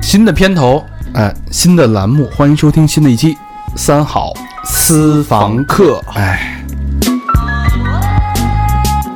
[0.00, 3.34] 新的片头，哎，新的栏目，欢迎收听新的一期
[3.74, 4.32] 《三好
[4.64, 6.00] 私房客》。
[6.14, 6.62] 哎，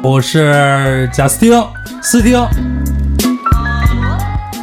[0.03, 1.65] 我是贾斯汀，
[2.03, 2.45] 斯汀。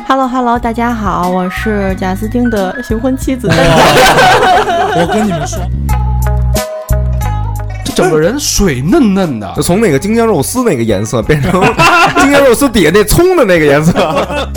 [0.07, 3.47] Hello Hello，大家好，我是贾斯汀的新婚妻子。
[3.47, 5.92] 我跟你们说，这
[7.95, 11.51] 整个人水嫩嫩的 就，从那个京酱肉丝那个颜色变成
[12.17, 13.93] 京酱肉丝底下那葱的那个颜色。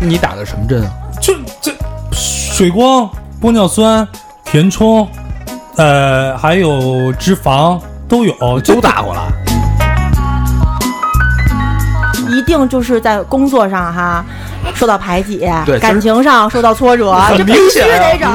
[0.00, 0.90] 你打的什么针啊？
[1.20, 1.72] 这这
[2.12, 3.08] 水光、
[3.40, 4.06] 玻尿酸、
[4.44, 5.08] 填充，
[5.76, 9.32] 呃，还有脂肪都有，都打过了。
[12.28, 14.24] 一定就是在工作上哈
[14.74, 18.28] 受到排挤对，感情上受到挫折，很这必须明显啊得整。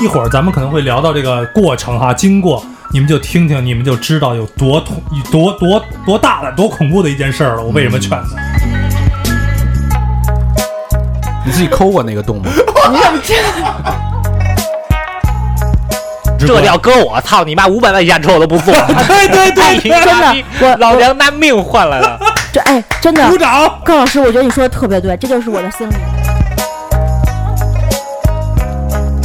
[0.00, 7.62] 一会儿咱们可能会聊到这个过程哈，经过你们就听听，你们就知道有多痛、多多多大的、多恐怖的一件事儿了。
[7.62, 8.18] 我为什么劝他？
[11.44, 12.48] 你自己抠过那个洞吗？
[16.38, 17.66] 这要搁我，操你妈！
[17.66, 18.72] 五百万演出我都不做。
[19.08, 22.20] 对对对，真的，我老娘拿命换来的。
[22.52, 23.80] 这哎，真的鼓，掌！
[23.84, 25.94] 高老师，我觉得你说的特别对，这就是我的心里。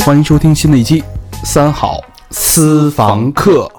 [0.06, 1.02] 欢迎收听新的一期
[1.46, 3.72] 《三好私房课》。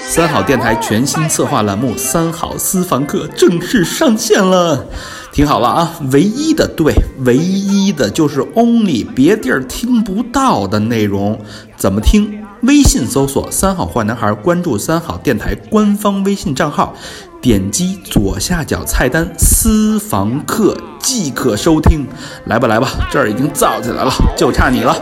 [0.00, 4.86] 三好电台全新策划栏目《三好私房课》正式上线了，
[5.32, 5.92] 听好了啊！
[6.12, 11.36] 唯一的对，唯一的就是 only，别地儿听不到的内容，
[11.76, 12.44] 怎么听？
[12.62, 16.94] 微信搜索“三好坏男孩”，关注三好电台官方微信账号，
[17.42, 22.06] 点击左下角菜单“私房课”即可收听。
[22.44, 24.96] 来吧来吧，这儿已经造起来了，就差你了。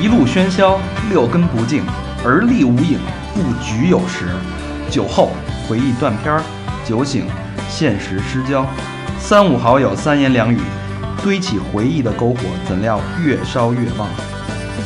[0.00, 0.78] 一路喧嚣，
[1.10, 1.82] 六根不净，
[2.24, 3.00] 而立无影，
[3.34, 4.26] 不局有时。
[4.88, 5.30] 酒后
[5.68, 6.42] 回忆断片儿，
[6.86, 7.26] 酒醒
[7.68, 8.64] 现实失焦。
[9.18, 10.60] 三五好友三言两语，
[11.22, 14.08] 堆起回忆的篝火，怎料越烧越旺。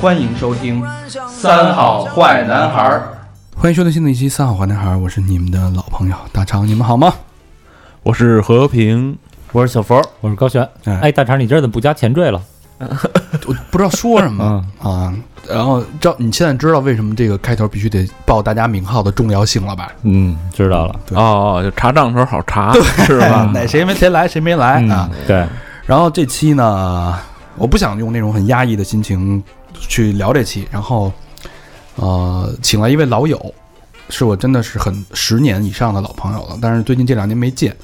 [0.00, 0.82] 欢迎收听
[1.30, 2.90] 《三好坏男孩》。
[3.58, 7.10] 欢迎收听新的一期《三好坏男孩》，我是你们的老朋友大长，你们好吗？
[8.02, 9.16] 我是和平，
[9.52, 10.62] 我是小佛，我是高璇。
[10.84, 12.40] 哎哎，大肠，你这儿怎么不加前缀了？
[12.78, 15.14] 我不知道说什么啊。
[15.48, 19.90] 然后，知道你现在知道为什么这个开头必须得报大家名号的重要性了吧？
[20.02, 21.00] 嗯，知道了。
[21.06, 22.74] 对哦哦，就查账的时候好查，
[23.06, 23.48] 是哎吧？
[23.54, 25.08] 哪谁没谁来谁没来啊？
[25.26, 25.46] 对，
[25.86, 27.16] 然后这期呢，
[27.56, 29.42] 我不想用那种很压抑的心情
[29.78, 31.12] 去聊这期，然后
[31.94, 33.54] 呃，请来一位老友，
[34.10, 37.74] 是我真的是很十年以上的老朋友了，但是最近这两年没见，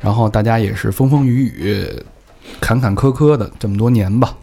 [0.00, 2.04] 然后大家也是风风雨雨、
[2.60, 4.36] 坎坎坷坷的这么多年吧。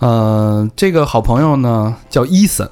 [0.00, 2.68] 呃，这个好朋友呢叫伊森，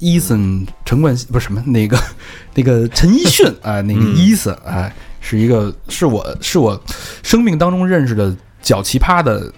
[0.00, 1.98] 伊森陈冠希不是什么那个
[2.54, 6.78] 那个陈奕迅哎、那个嗯伊森哎，是一个是我是我
[7.22, 9.52] 生命当中认识的较奇葩的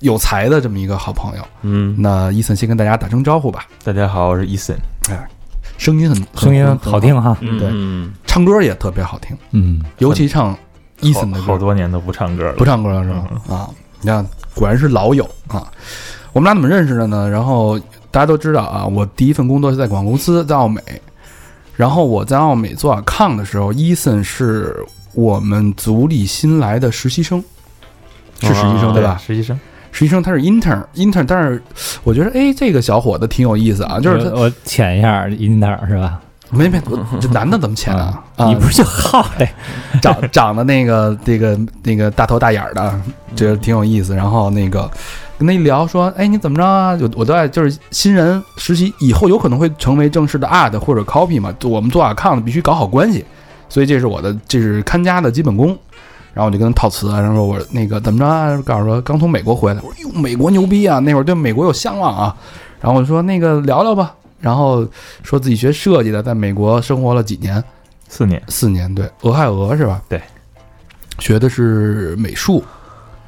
[0.00, 1.44] 有才的这么一个好朋友。
[1.62, 4.76] 嗯，那伊森先跟大家打声招呼吧，大家好，我是伊森，
[5.08, 5.28] 哎
[5.76, 7.36] 声音很声音好听哈。
[7.40, 10.56] 对嗯，唱歌也特别好听，嗯，尤其唱
[11.00, 13.28] 伊森的歌，好好多年都不唱歌了，不唱歌了是吗？
[13.48, 13.68] 啊，
[14.00, 15.66] 你看，果然是老友啊。
[16.32, 17.28] 我们俩怎么认识的呢？
[17.30, 17.78] 然后
[18.10, 20.80] 大家都知道啊，我第一份工作是在广告公司，在奥美。
[21.76, 24.76] 然后我在奥美做 account 的时候，伊森是
[25.12, 27.42] 我们组里新来的实习生，
[28.44, 29.18] 是实习生、对吧？
[29.24, 29.58] 实习生，
[29.90, 31.62] 实习生他是 intern，intern，但是
[32.02, 36.20] 我觉得哎，这个小伙子挺有意思啊，就是他我我潜一下 inter 是吧？
[36.50, 36.80] 没没，
[37.20, 38.22] 这男的怎么潜啊？
[38.36, 39.48] 啊，你不是就好嘞？
[40.00, 42.94] 长长得那个这个那个大头大眼儿的，
[43.34, 44.14] 觉得挺有意思。
[44.14, 44.88] 然后那个
[45.36, 46.96] 跟他一聊，说：“哎，你怎么着啊？
[47.00, 51.52] 我我都爱就是新人实习，以后有可能会成为正式的 art 或者 copy 嘛。
[51.64, 53.24] 我们做 account 必须搞好关系，
[53.68, 55.76] 所以这是我的这是看家的基本功。”
[56.34, 58.60] 然后我就跟他套词啊，然后说我那个怎么着啊？
[58.66, 60.98] 告诉说刚从美国回来，我说哟，美国牛逼啊！
[60.98, 62.36] 那会儿对美国有向往啊。
[62.80, 64.86] 然后我就说那个聊聊吧，然后
[65.22, 67.62] 说自己学设计的，在美国生活了几年，
[68.08, 70.02] 四年，四年，对，俄亥俄是吧？
[70.08, 70.20] 对，
[71.20, 72.62] 学的是美术，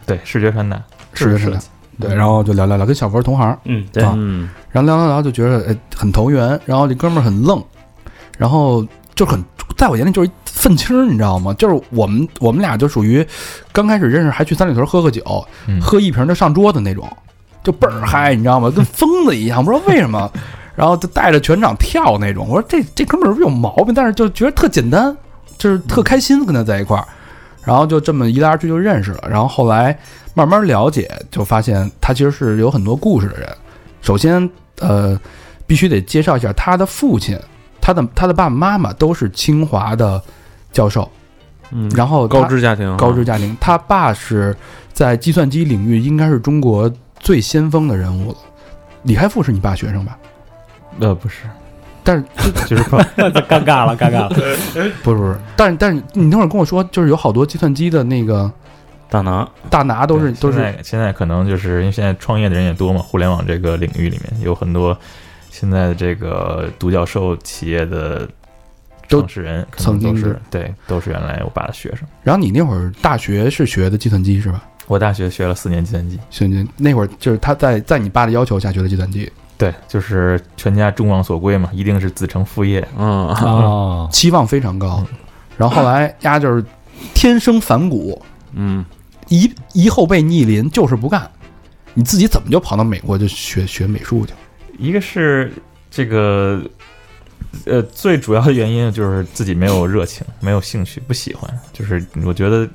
[0.05, 0.83] 对，视觉传达，
[1.15, 1.61] 视觉传达。
[1.99, 7.63] 对，然后就聊聊聊，跟小佛同行，嗯，对啊嗯，然后聊聊聊就觉得哎很投缘，然后这哥们儿很愣，
[8.37, 9.43] 然后就很
[9.77, 11.53] 在我眼里就是一愤青儿，你知道吗？
[11.55, 13.27] 就是我们我们俩就属于
[13.73, 17.09] 刚开始认识还去三里屯喝个酒，嗯喝一瓶就上桌的那种，
[17.65, 18.71] 就倍儿嗨，你知道吗？
[18.71, 20.31] 跟 疯子一样，不知道为什么。
[20.77, 23.95] 然后就带着全场跳那种，我说这这哥们儿是不是有毛病？
[23.95, 25.17] 但是就觉得特简单，
[25.57, 27.09] 就是特开心跟他在一块儿。
[27.65, 29.99] 然后就这么一来二去就认识了，然后后来
[30.35, 33.49] 慢慢了解，就发现他其实是有很多故事的人。
[34.03, 34.49] 首先，
[34.81, 35.19] 呃，
[35.67, 37.37] 必须得介绍一下他的父亲，
[37.87, 40.21] 他的他的爸爸妈妈都是清华的
[40.73, 41.09] 教授，
[41.71, 44.57] 嗯，然后高知家庭啊，高知家庭，他爸是
[44.93, 48.39] 在计算机领域应该是中国最先锋的人物了。
[49.05, 50.19] 李开复是你爸学生吧？
[50.99, 51.45] 呃，不是，
[52.03, 52.25] 但是
[52.67, 52.99] 就是说
[53.49, 54.31] 尴尬了，尴尬了。
[55.05, 58.51] 不是不是，但是但是你那会儿跟我说，就是有好多计算机的那个
[59.09, 64.99] 大拿，大拿都是都是现在现在可能就是因为现在创业的人也多嘛，互联网这个领域里面有很多
[65.59, 68.29] 现在的这个独角兽企业的
[69.09, 72.07] 创始人，可能都是曾经是对，都是原来我爸的学生。
[72.23, 74.63] 然后你那会儿大学是学的计算机是吧？
[74.87, 76.21] 我大学学了四年计算机，
[76.77, 82.87] 那会儿就是他在在你爸的要求下学的计算机，对，就是全家众望所归嘛，一定是子承父业。
[82.99, 85.03] 嗯， 哦，期望非常高。
[85.57, 86.63] 然后后来丫就是
[87.15, 88.85] 天生反骨，嗯，
[89.29, 91.29] 一一后背逆鳞，就是不干。
[91.95, 94.39] 你自己怎么就跑到美国就学学美术去了？
[94.79, 95.53] 一个是
[95.91, 96.61] 这个，
[97.65, 101.51] 呃，最主要的原因就是自己没有热情，没有兴趣，不喜欢。
[101.73, 102.69] 就是我觉得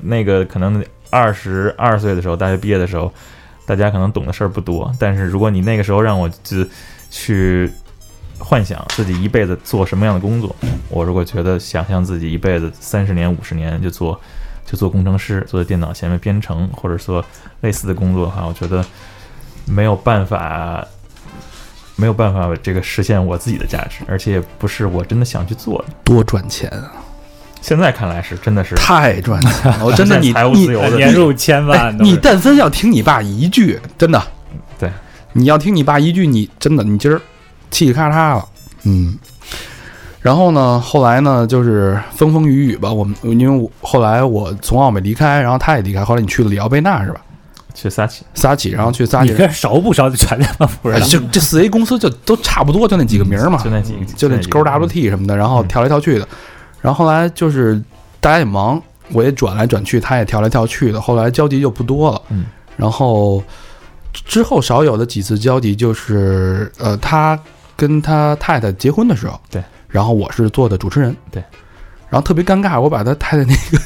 [0.00, 3.12] 那个可能二十二岁的时候，大学毕业的时候，
[3.66, 4.92] 大家可能懂的事儿不多。
[4.98, 6.66] 但是如果你那个时候让我就
[7.10, 7.70] 去
[8.38, 10.54] 幻想自己一辈子做什么样的工作，
[10.88, 14.20] 我如果觉得想象自己一辈子三十年、五十年就做
[14.66, 17.24] 就做工程师，坐在电脑前面编程，或者说
[17.60, 18.84] 类似的工作的话，我觉得
[19.66, 20.86] 没有办法，
[21.96, 25.94] 没有办法这个实现我自己的价值，而且也不是我真的想去做的。
[26.02, 26.92] 多赚钱啊！
[27.60, 29.84] 现在看来是真的是 太赚钱了！
[29.84, 34.22] 我真的你财务你自由的年入千万你但凡要听你爸一句，真的，
[34.78, 34.90] 对，
[35.32, 37.20] 你要听你爸一句，你真的你今儿
[37.70, 38.48] 气咔嚓了，
[38.82, 39.18] 嗯。
[40.20, 42.90] 然后呢，后来呢，就是风风雨雨吧。
[42.90, 47.20] 我们因为我后来我从奥美离开，然后他也离开，后来你去了里奥贝纳是吧？
[47.74, 50.08] 去撒起，撒起，然后去撒起，你这熟不熟？
[50.10, 51.06] 全他妈不知哎道。
[51.06, 56.26] 这这四 A 公司就都差不多，就那几个名儿嘛，就那几个，就那勾 WT 什么的，然后嗯跳来跳去的。
[56.80, 57.82] 然后后来就是
[58.20, 58.80] 大家也忙，
[59.12, 61.00] 我也转来转去，他也跳来跳去的。
[61.00, 62.22] 后来交集就不多了。
[62.28, 63.42] 嗯，然后
[64.12, 67.38] 之后少有的几次交集就是，呃，他
[67.76, 71.42] 跟他太太结婚的时候，对，然后我是做的主持人，对。
[72.10, 73.82] 然后特别尴尬，我把他太太那个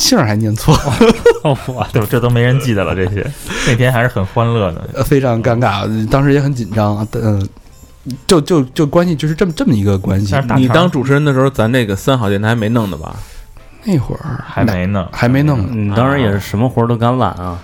[0.00, 0.74] 姓儿还念错，
[1.44, 2.94] 我对，这都没人记得了。
[2.94, 3.24] 这些
[3.68, 4.88] 那天还是很欢乐的。
[4.94, 7.46] 呃非常尴尬，当时也很紧张，嗯、
[8.26, 13.14] 就就就关系就是这么这么一个关系你当主持人的时候，咱那个三好电台没弄的吧？
[13.84, 17.58] 那会儿还没呢，还没弄呢，你当时也是什么活都敢揽啊，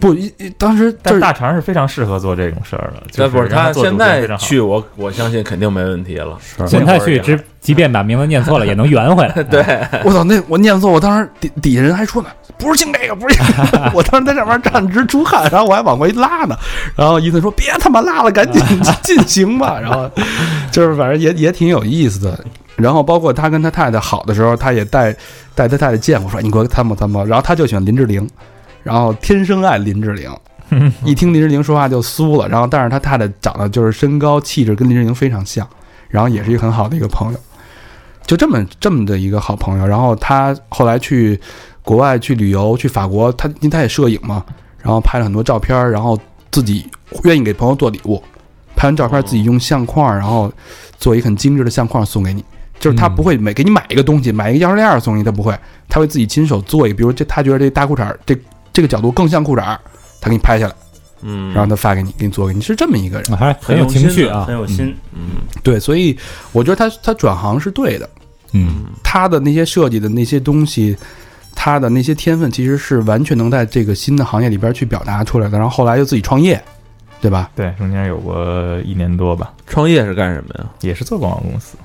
[0.00, 3.02] 不，一一当时就是但大肠是非常适合做这种事儿的。
[3.10, 6.38] 就是不是他现在去，我我相信肯定没问题了。
[6.66, 9.42] 现在去，只即便把名字念错了， 也能圆回来。
[9.44, 9.62] 对，
[10.04, 12.28] 我操，那我念错，我当时底底下人还说呢，
[12.58, 16.56] 不是姓这个，不是姓这个，我当时在上面站直出汗，然后我还往回拉呢，
[16.94, 18.62] 然后伊森说别他妈拉了，赶紧
[19.02, 20.08] 进行吧，然后
[20.70, 22.38] 就是反正也也挺有意思的。
[22.76, 25.12] 然后包括他跟他太太好的时候，他也带
[25.52, 27.24] 带他太太见我，说你给我参谋参谋。
[27.26, 28.24] 然后他就喜欢林志玲，
[28.88, 30.34] 然后天生爱林志玲，
[31.04, 32.48] 一听林志玲说话就酥了。
[32.48, 35.68] 然后但是他太太长得就是身高气质跟林志玲非常像，
[36.08, 37.38] 然后也是一个很好的一个朋友。
[38.26, 41.38] 就这么这么的一个好朋友，然后他后来去
[41.82, 44.42] 国外去旅游，去法国，他因为他也摄影嘛，
[44.82, 46.18] 然后拍了很多照片儿，然后
[46.50, 46.90] 自己
[47.24, 48.22] 愿意给朋友做礼物，
[48.74, 50.50] 拍完照片自己用相框，然后
[50.98, 52.42] 做一个很精致的相框送给你。
[52.78, 55.52] 就是他不会每给你买一个东西，买一个钥匙链儿送你，他不会，
[55.88, 58.36] 他会自己亲手做一个，比如这他觉得这大裤衩儿这
[58.78, 59.80] 这个角度更像裤衩儿，
[60.20, 60.74] 他给你拍下来，
[61.22, 63.36] 嗯，然后他发给你，给你做给你，是这么一个人。
[63.36, 64.54] 还很有情趣啊很。
[64.54, 64.94] 有心。
[65.12, 66.16] 嗯对，所以
[66.52, 68.08] 我觉得他他转行是对的，
[68.52, 70.96] 嗯，他的那些设计的那些东西，
[71.56, 75.58] 他的那些天分，其实是完全能在这个新的行业里边去表达出来的。
[75.58, 76.62] 然后后来又自己创业，
[77.20, 77.50] 对吧？
[77.56, 80.70] 对，中间有过一年多吧，创业是干什么呀？
[80.82, 81.76] 也是做广告公司。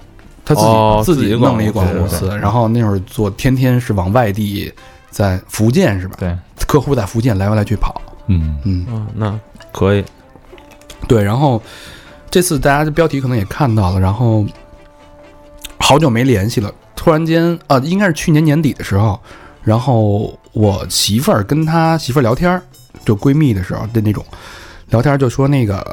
[0.45, 4.71] 他自己、哦自自己弄了一个广告公司，然后那会儿做天天是往外地，
[5.13, 6.15] 在福建是吧？
[6.19, 6.35] 对，
[6.67, 9.39] 客户在福建来回来去跑，嗯，嗯，啊，那
[9.71, 10.03] 可以。
[11.07, 11.23] 对。
[11.23, 11.61] 然后
[12.31, 14.43] 这次大家的标题可能也看到了，然后
[15.77, 19.19] 好久没联系了，突然间啊，应该是去年年底的时候，
[19.61, 22.63] 然后我媳妇儿跟她媳妇儿聊天儿，
[23.05, 24.25] 就闺蜜的时候的那种
[24.89, 25.85] 聊天，就说那个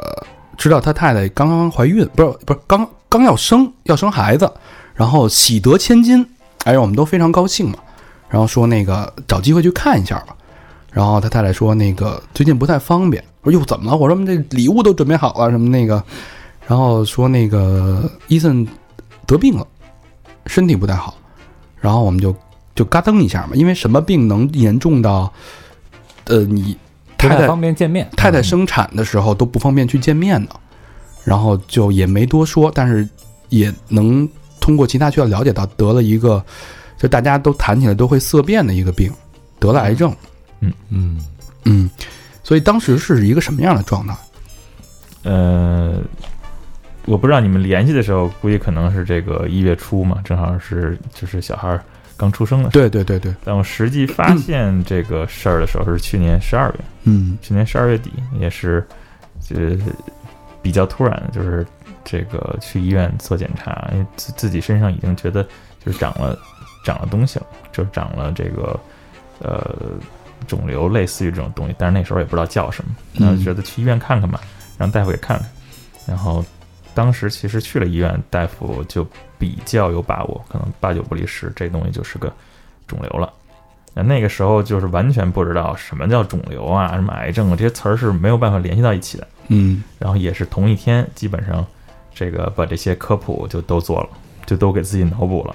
[0.57, 4.51] 知道他太太刚刚怀孕，不是不是刚刚要生要生孩子，
[4.95, 6.25] 然后喜得千金，
[6.63, 7.77] 哎，我们都非常高兴嘛。
[8.31, 10.35] 然后说那个找机会去看一下吧。
[10.91, 13.23] 然后他太太说那个最近不太方便。
[13.43, 13.95] 我说哟怎么了？
[13.95, 16.03] 我说我们这礼物都准备好了什么那个。
[16.67, 18.65] 然后说那个伊森
[19.25, 19.67] 得病了，
[20.45, 21.15] 身体不太好。
[21.79, 22.33] 然后我们就
[22.75, 25.33] 就嘎噔一下嘛，因为什么病能严重到，
[26.25, 26.77] 呃，你
[27.17, 28.09] 太太方便见面。
[28.15, 30.49] 太太生产的时候都不方便去见面呢，
[31.25, 33.07] 然后就也没多说，但是
[33.49, 36.41] 也能通过其他渠道了解到得了一个，
[37.01, 39.11] 就大家都谈起来都会色变的一个病，
[39.57, 40.15] 得了癌症。
[40.59, 41.17] 嗯，嗯
[41.65, 41.89] 嗯，
[42.43, 44.15] 所以当时是一个什么样的状态？
[45.23, 45.99] 呃，
[47.05, 51.83] 我不知道你们联系的时候，估计可能是这个一月初嘛，正好是就是小孩儿
[52.15, 52.69] 刚出生的。
[52.69, 58.85] 对对对对，但我实际发现这个事儿的时候是去年十二月，嗯去年十二月底，也是
[59.49, 59.75] 呃
[60.61, 61.65] 比较突然的，就是
[62.03, 65.43] 这个去医院做检查，因为自自己身上已经觉得
[65.83, 66.37] 就是长了
[66.83, 68.79] 长了东西了，就是长了这个
[69.39, 69.75] 呃
[70.47, 74.41] 肿瘤，类似于这种东西，但是那时候也不知道叫什么，然后就觉得去医院看看吧，
[74.77, 75.49] 让大夫给看看，
[76.07, 76.43] 然后
[76.93, 79.05] 当时其实去了医院，大夫就
[79.37, 82.31] 比较有把握，可能八九不离十，这东西就是个
[82.87, 83.31] 肿瘤了。
[83.93, 89.27] 那那个时候就是完全不知道什么叫肿瘤啊，什么癌症啊，这些词儿是没有办法联系到一起的。
[89.49, 91.65] 嗯然后也是同一天，基本上
[92.15, 94.09] 这个把这些科普就都做了，
[94.45, 95.53] 就都给自己脑补了，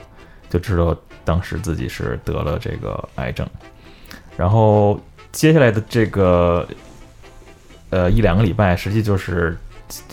[0.51, 0.95] 就知道
[1.27, 3.47] 当时自己是得了这个癌症。
[4.39, 4.99] 然后
[5.33, 6.67] 接下来的这个
[7.91, 9.57] 呃一两个礼拜，实际就是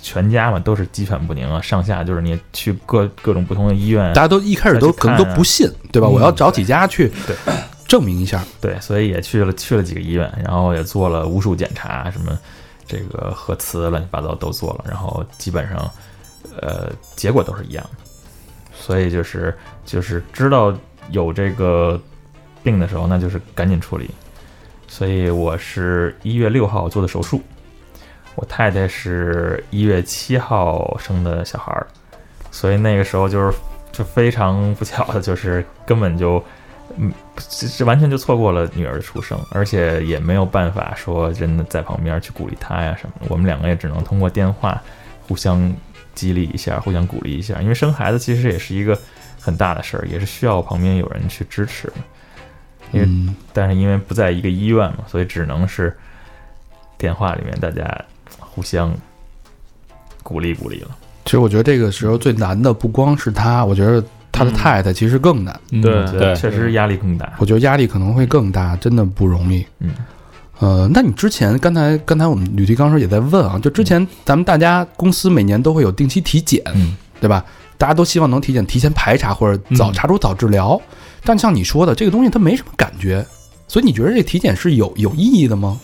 [0.01, 6.07] 全家嘛都是鸡犬不宁啊，上下就是你去各各种不同的医院大，家都一开始都可能都不信，对吧？
[6.07, 7.35] 嗯我要找几家去对
[7.87, 8.43] 证明一下。
[8.61, 12.37] 对，所以也去了去了几个医院，然后也做了无数检查，什么
[12.87, 15.89] 这个核磁乱七八糟都做了，然后基本上
[16.61, 18.09] 呃结果都是一样的，
[18.73, 20.73] 所以就是就是知道
[21.11, 21.99] 有这个
[22.63, 24.09] 病的时候，那就是赶紧处理。
[24.87, 27.41] 所以我是一月六号做的手术，
[28.35, 31.87] 我太太是一月七号生的小孩儿，
[32.51, 33.57] 所以那个时候就是
[33.91, 36.43] 就非常不巧的，就是根本就
[36.97, 37.11] 嗯，
[37.75, 43.25] 这完全就错过了女儿的出生，而且也没有办法说真的在旁边去鼓励她呀什么的。
[43.29, 44.79] 我们两个也只能通过电话
[45.27, 45.73] 互相
[46.13, 47.59] 激励一下，互相鼓励一下。
[47.63, 48.95] 因为生孩子其实也是一个
[49.43, 51.93] 很大的事儿，也是需要旁边有人去支持的。
[52.93, 55.93] 因为嗯但是因为不在一个医院嘛，所以只能是
[56.97, 57.83] 电话里面大家
[58.39, 58.93] 互相
[60.21, 60.89] 鼓励鼓励了。
[61.25, 65.59] 其实我觉得这个时候最难的不光是他，我觉得他的嗯太太其实更难。
[65.71, 67.33] 嗯对我觉得确实压力更大。
[67.39, 69.65] 我觉得压力可能会更大，真的不容易。
[69.79, 69.91] 嗯，
[70.59, 77.43] 呃，那你之前刚才刚才我们吕迪刚说也在问啊，就之前咱们大家公司每年都会有定期体检，嗯对吧？
[77.83, 79.93] 大家都希望能体检提前排查或者早嗯。
[79.93, 80.81] 查出早治疗，
[81.25, 83.25] 但像你说的这个东西它没什么感觉，
[83.67, 85.77] 所以你觉得这体检是有有意义的吗？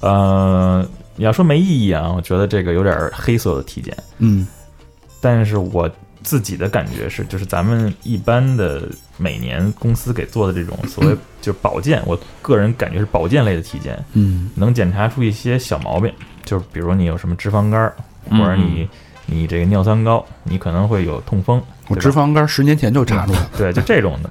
[0.00, 3.96] 呃，你要说没意义啊，我觉得这个有点黑所有的体检。
[4.18, 4.46] 嗯。
[5.18, 5.90] 但是我
[6.22, 14.50] 自己的感觉是，就是咱们一般的每年公司给做的这种所谓就是保健，我个人感觉是保健类的体检，嗯。
[14.54, 16.12] 能检查出一些小毛病，
[16.44, 17.96] 就是比如你有什么脂肪肝儿，
[18.28, 18.86] 或者你
[19.26, 24.30] 你这个尿酸高，你可能会有痛风，我脂肪肝十年前就查出来了， 对，就这种的。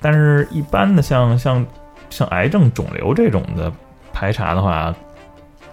[0.00, 1.64] 但是，一般的像像
[2.08, 3.72] 像癌症、肿瘤这种的
[4.12, 4.94] 排查的话，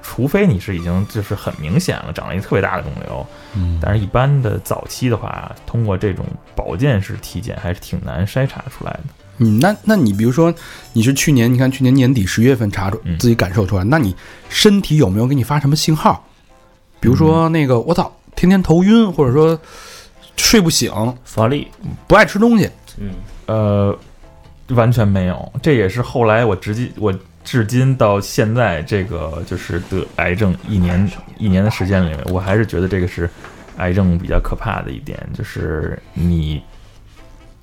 [0.01, 8.99] 除非你是已经就是很明显了，长了一个特别大的肿瘤，嗯但是一般的早期的话，通过这种保健式体检还是挺难筛查出来的。
[9.37, 10.53] 嗯，那那你比如说
[10.93, 14.15] 你是去年，你看去年年底十月份查出嗯自己感受出来，那你
[14.49, 16.23] 身体有没有给你发什么信号？
[16.99, 19.59] 比如嗯说那个我操，天天头晕，或者说
[20.37, 20.91] 睡不醒，
[21.23, 21.67] 乏力，
[22.07, 23.11] 不爱吃东西，嗯，
[23.45, 23.97] 呃，
[24.69, 27.13] 完全没有，这也是后来我直接我
[27.43, 33.29] 至今到现在这个就是得癌症一年一年的时间里面，我还是觉得这个是
[33.77, 36.61] 癌症比较可怕的一点，就是你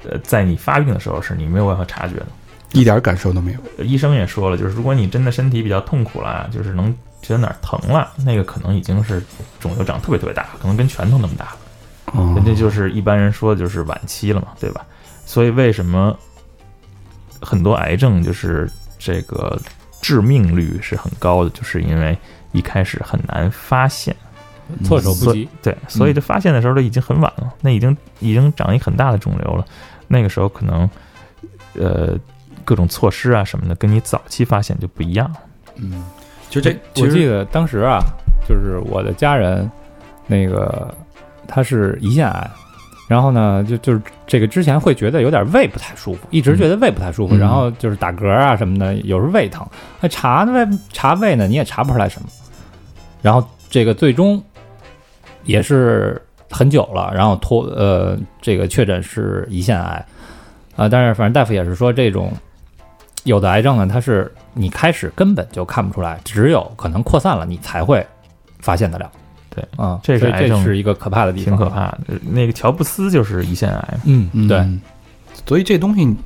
[0.04, 2.26] 呃在你发病的时候是你没有办法察觉的。
[2.72, 3.60] 一点感受都没有。
[3.76, 9.22] 呃医生也说了，就是如果你真的身体比较痛苦了，就是能觉得哪儿疼了，那个可能已经是
[9.58, 11.56] 肿瘤长特别特别大，可能跟拳头那么大了。
[12.06, 14.84] 哦人家就是一般人说的就是晚期了嘛，对吧？
[15.24, 16.14] 所以为什么
[17.40, 19.58] 很多癌症就是这个
[20.00, 22.18] 致命率是很高的，就是因为
[22.50, 24.14] 一开始很难发现，
[24.84, 25.48] 措手不所及。
[25.62, 29.64] 对，所以这发现的时候都已经很晚了，那已经已经长一很大的肿瘤了，
[30.08, 30.90] 那个时候可能
[31.74, 32.18] 呃
[32.64, 35.36] 各种措施啊什么的，跟你早期发现就不一样了。
[35.76, 36.04] 嗯，
[36.52, 38.00] 就这，我记得当时啊，
[38.46, 39.68] 就是我的家人，
[40.26, 40.94] 那个
[41.48, 42.50] 他是胰腺癌，
[43.08, 49.66] 然后呢，就就是这个之前会觉得有点胃不太舒服，一直觉得胃不太舒服，嗯然后就是打嗝啊什么的，有时候胃疼，
[49.98, 52.28] 那查胃查胃呢，你也查不出来什么，
[53.22, 54.42] 然后这个最终
[55.44, 60.04] 也是很久了，然后脱呃这个确诊是胰腺癌，
[60.76, 62.30] 啊，但是反正大夫也是说，这种
[63.24, 68.04] 有的癌症呢，它是你开始根本就看不出来，只有可能扩散了，你才会
[68.58, 69.10] 发现得了。
[69.54, 71.98] 对，啊，这是癌症这是一个可怕的地方，挺可怕的。
[72.22, 74.80] 那个乔布斯就是胰腺癌，嗯，对，嗯，
[75.46, 76.16] 所以这东西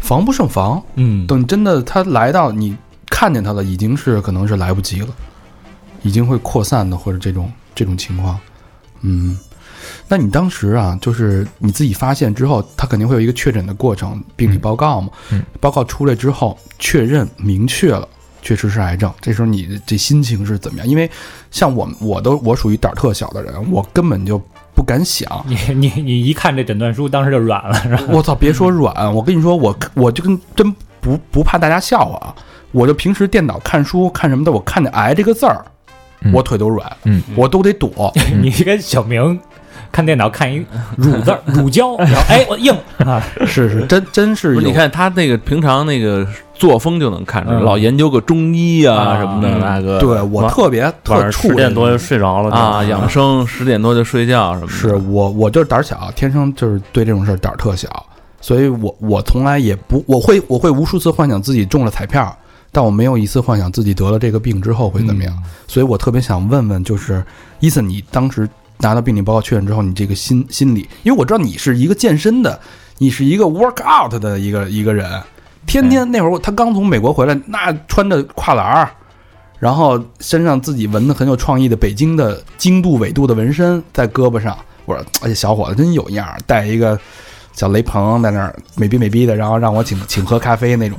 [0.00, 0.82] 防不胜防。
[0.94, 2.76] 嗯，等真的他来到你
[3.10, 5.08] 看见他了，已经是可能是来不及了，
[6.02, 8.38] 已经会扩散的，或者这种这种情况。
[9.00, 9.36] 嗯，
[10.12, 15.08] 那你当时啊，就是你自己发现之后，他肯定会有一个确诊的过程，病理报告嘛。
[15.30, 18.06] 嗯，报告出来之后，确认明确了。
[18.42, 20.86] 确实是癌症，这时候你的这心情是怎么样？
[20.86, 21.10] 因为
[21.50, 24.38] 像我，我都我属于胆儿特小的人，我根本就
[24.74, 25.42] 不敢想。
[25.46, 28.02] 你你你一看这诊断书，当时就软了，是吧？
[28.10, 28.34] 我操！
[28.34, 32.36] 别说软， 我跟你说，我我就跟真不不怕大家笑话啊！
[32.72, 35.64] 我就平时电脑看书看什么的，我看见“癌”这个字儿，
[36.20, 38.12] 嗯我腿都软，嗯，我都得躲。
[38.42, 39.40] 你跟小明
[39.92, 40.64] 看电脑看一
[40.96, 42.74] 乳字儿 乳胶，然后哎我硬。
[42.98, 47.62] 啊，是是，真真是你看他那个平常那个作风就能看出来，嗯。
[47.62, 49.60] 老研究个中医啊啊什么的，嗯。
[49.60, 54.72] 那个对我特别特十点多就睡着了啊，养生十点多就睡觉什么的。
[54.72, 57.88] 是我我就是胆儿小，天生就是对这种事儿胆儿特小，
[58.40, 62.34] 所以我我从来也不我会我会无数次幻想自己中了彩票，
[62.70, 65.36] 但我没有一次幻想自己得了这个病之后会怎么样。
[65.68, 67.22] 所以我特别想问问，就是
[67.60, 72.60] 伊森，你当时拿到病理报告确认之后，你这个心心理，因为我知道你是一个健身的，
[72.98, 75.22] 你是一个 work out 的一个一个人，
[75.66, 78.90] 天天那会儿他刚从美国回来，那穿着跨栏儿。
[79.58, 86.98] 然后身上自己纹的很有创意的北京的经度纬度的纹身在胳膊上，我说哎呀小伙子真有样儿，带一个
[87.52, 90.98] 小雷朋在那儿美逼美逼的，然后让我请请喝咖啡那种，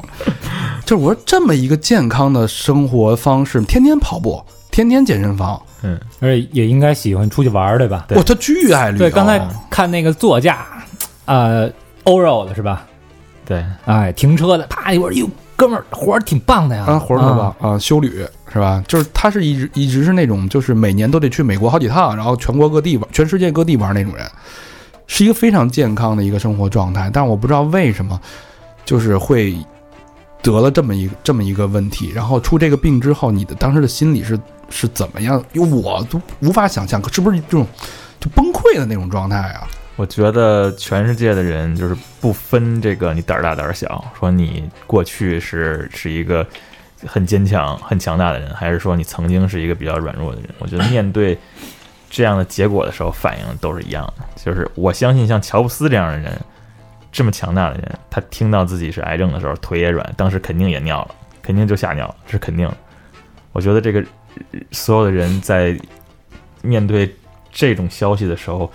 [0.86, 8.06] 就是我说这么一个健康的生活方式，天天跑步，天天健身房，嗯，而且也应该喜欢出去玩儿，对吧？
[8.08, 9.00] 对哇，他巨爱旅游。
[9.00, 10.66] 对，刚才看那个座驾，
[11.25, 11.70] 呃，
[12.04, 12.86] 欧肉的是吧？
[13.46, 18.82] 对，哎，停车的，啪一会儿，哟，哥们儿活儿挺棒的呀，啊，活儿特棒啊，修旅是吧？
[18.88, 24.25] 就是他是一直一直是那种，就是每年都得去美国好几趟，然后全国各地玩，全世界各地玩那种人，
[25.07, 27.10] 是一个非常健康的一个生活状态。
[27.12, 28.18] 但是我不知道为什么，
[28.86, 29.53] 就是会
[30.44, 35.44] 得了这么一这么一个问题，然后出这个病之后，你的当时的心理是是怎么样？
[35.53, 37.66] 因为我都无法想象，是不是这种
[38.20, 39.66] 就崩溃的那种状态啊？
[39.96, 46.46] 我觉得全世界的人就是不分这个你胆儿大胆儿小，说你过去是是一个
[47.06, 50.50] 很坚强、很强大的人，还是说你曾经是一个比较软弱的人。
[50.58, 51.38] 我觉得面对
[52.10, 54.25] 这样的结果的时候，反应都是一样的。
[54.44, 56.38] 就是我相信像乔布斯这样的人，
[57.14, 62.70] 这么强大的人，他听到自己是癌症的时候，腿也软，当时肯定也尿了，肯定就吓尿了，这是肯定。
[63.52, 64.04] 我觉得这个
[64.72, 65.80] 所有的人在
[66.64, 67.16] 面对
[67.52, 68.70] 这种消息的时候，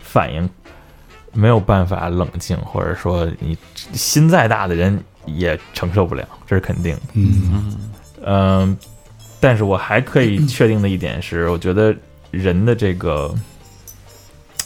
[0.00, 0.48] 反应
[1.32, 3.58] 没有办法冷静，或者说你
[3.92, 7.02] 心再大的人也承受不了，这是肯定的。
[7.14, 7.90] 嗯
[8.24, 8.78] 嗯，
[9.40, 11.92] 但是我还可以确定的一点是，我觉得
[12.30, 13.34] 人的这个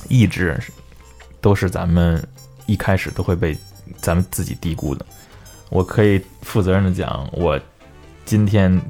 [0.09, 0.55] 意志
[1.41, 2.23] 都是咱们
[2.67, 3.57] 一开始都会被
[4.01, 5.05] 咱们自己低估的。
[5.71, 7.59] 我可以负责任的讲，我
[8.25, 8.81] 今天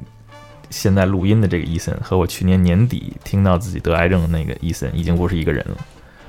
[0.69, 5.77] 现在录音的这个伊森和我去年年底听到自己得癌症的那个伊森已经不是一个人了。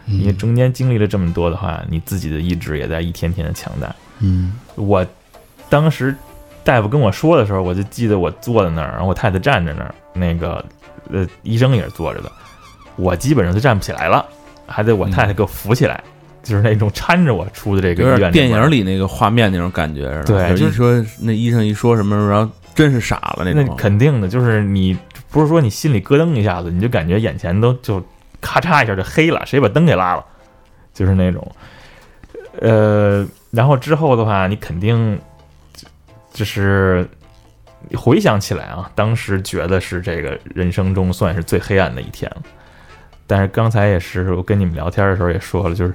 [0.07, 3.95] 因为中间经历了这么多的话，你自己的意志也在一天天的强大。
[4.21, 5.07] 嗯我
[5.69, 6.17] 当时
[6.65, 10.65] 大夫跟我说的时候，我就记得我坐在那儿，然后我太太站在那儿，那个
[11.11, 12.33] 呃医生也是坐着的，
[12.97, 14.25] 我基本上就站不起来了，
[14.67, 16.03] 还得我太太给我扶起来，
[16.43, 18.31] 就是那种搀着我出的这个。
[18.31, 20.23] 电影里那个画面那种感觉。
[20.25, 23.77] 对就是说那医生一说什么，然后真是傻了那那种。
[23.77, 24.97] 肯定的，就是你
[25.31, 28.03] 不是说你心里咯噔一下子，你就感觉眼前都就
[28.41, 30.25] 咔嚓一下就黑了，谁把灯给拉了，
[30.95, 31.47] 就是那种。
[32.61, 35.19] 呃，然后之后的话，你肯定
[35.73, 35.87] 就
[36.33, 37.07] 就是
[37.95, 42.43] 回想起来啊，当时觉得是这个人生中算是最黑暗的一天了。
[43.27, 45.95] 但是刚才也是我跟你们聊天的时候也说了，就是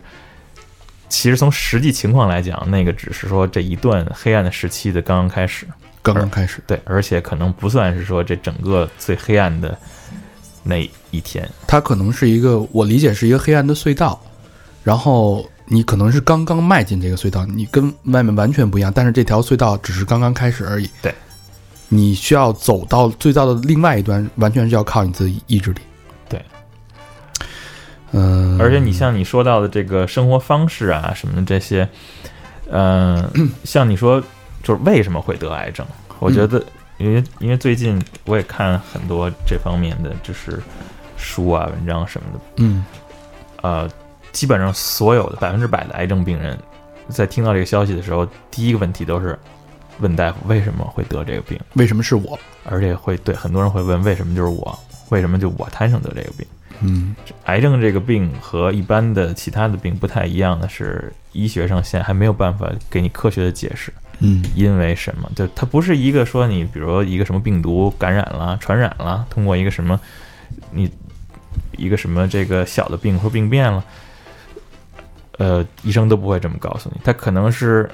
[1.13, 5.67] 其实从实际情况来讲，那个只是说这一段黑暗的时期的刚刚开始。
[6.02, 9.78] 刚刚开始，对，而且可能不算是说这整个最黑暗的
[10.63, 10.78] 那
[11.12, 11.47] 一天。
[11.67, 14.19] 它可能是一个，我理解是一个黑暗的隧道，
[14.84, 20.89] 然后你可能是刚刚迈进这个隧道，你跟外面完全不一样，但是这条隧道只是刚刚开始而已。
[20.99, 21.13] 对，
[21.89, 25.82] 你需要走到隧道的另外一端，完全是要靠你自己意志力。
[28.13, 31.86] 对，嗯、而且你像你说到的这个生活方式啊什么的这些，
[32.69, 33.28] 嗯、
[33.65, 34.21] 像你说
[34.62, 35.86] 就是为什么会得癌症？
[36.19, 36.63] 我觉得
[36.99, 40.62] 因为因为最近我也看很多这方面的就是
[41.17, 42.86] 书啊文章什么的，嗯
[43.62, 43.89] 呃，
[44.32, 46.58] 基本上所有的百分之百的癌症病人，
[47.10, 49.38] 在听到这个消息的时候，第一个问题都是
[49.99, 52.38] 问大夫为什么会得这个病，为什么是我？
[52.65, 54.78] 而且会对很多人会问为什么就是我，
[55.10, 56.45] 为什么就我摊上得这个病？
[56.81, 65.29] 嗯癌症这个病和一般的其他的病不太一样的是，医学上现在还没有办法给你科学的解释，嗯因为什么？
[65.36, 69.99] 就它不是一个说你比如说一个什么病毒感染了、传染了，通过一个什么
[70.71, 70.91] 你
[71.77, 73.83] 一个什么这个小的病或病变了，
[75.38, 77.89] 呃，医生都不会这么告诉你，它可能是。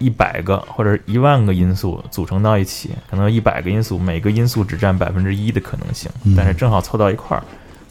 [0.00, 7.44] 一百个或者一万个因素组成到一起，可能一百个因素，每个因素只占百分之一的可能性，嗯但是正好凑到一块儿，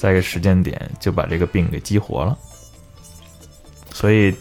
[0.04, 2.38] 在一个时间点就把这个病给激活了。
[3.94, 4.36] 所以，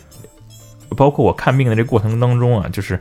[0.96, 2.98] 包括我看病的这过程当中啊，就是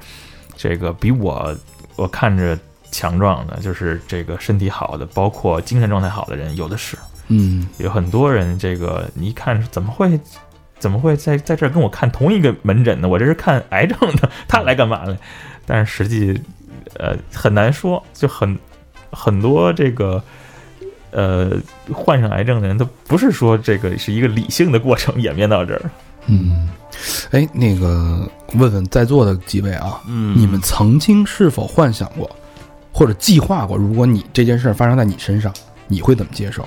[0.55, 1.57] 这个比我
[1.95, 2.55] 我看着
[2.91, 6.95] 强壮的，就是这个身体好的，包括精神状态好的人有的是，
[7.29, 10.19] 嗯有很多人这个你一看怎么会
[10.77, 13.07] 怎么会在在这儿跟我看同一个门诊呢？
[13.07, 15.17] 我这是看癌症的，他来干嘛来？
[15.65, 16.39] 但是实际
[16.99, 18.55] 呃很难说，就很
[19.11, 20.23] 很多这个。
[21.11, 21.51] 呃，
[21.93, 25.81] 患上癌症的人，他不是说这个是一个理性的过程演变到这儿。
[26.27, 26.69] 嗯，
[27.31, 32.29] 哎，那个问问在座的几位啊，嗯，你们曾经是否幻想过，
[32.91, 35.51] 或者计划过，如果你这件事儿发生在你身上，
[35.87, 36.65] 你会怎么接受？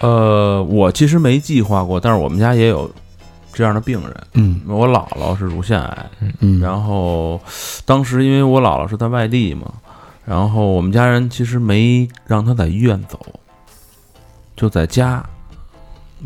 [0.00, 2.90] 呃，我其实没计划过，但是我们家也有
[3.52, 4.26] 这样的病人。
[4.32, 6.06] 嗯我姥姥是乳腺癌，
[6.40, 7.40] 嗯，然后
[7.84, 9.72] 当时因为我姥姥是在外地嘛，
[10.24, 13.20] 然后我们家人其实没让她在医院走，
[14.56, 15.24] 就在家。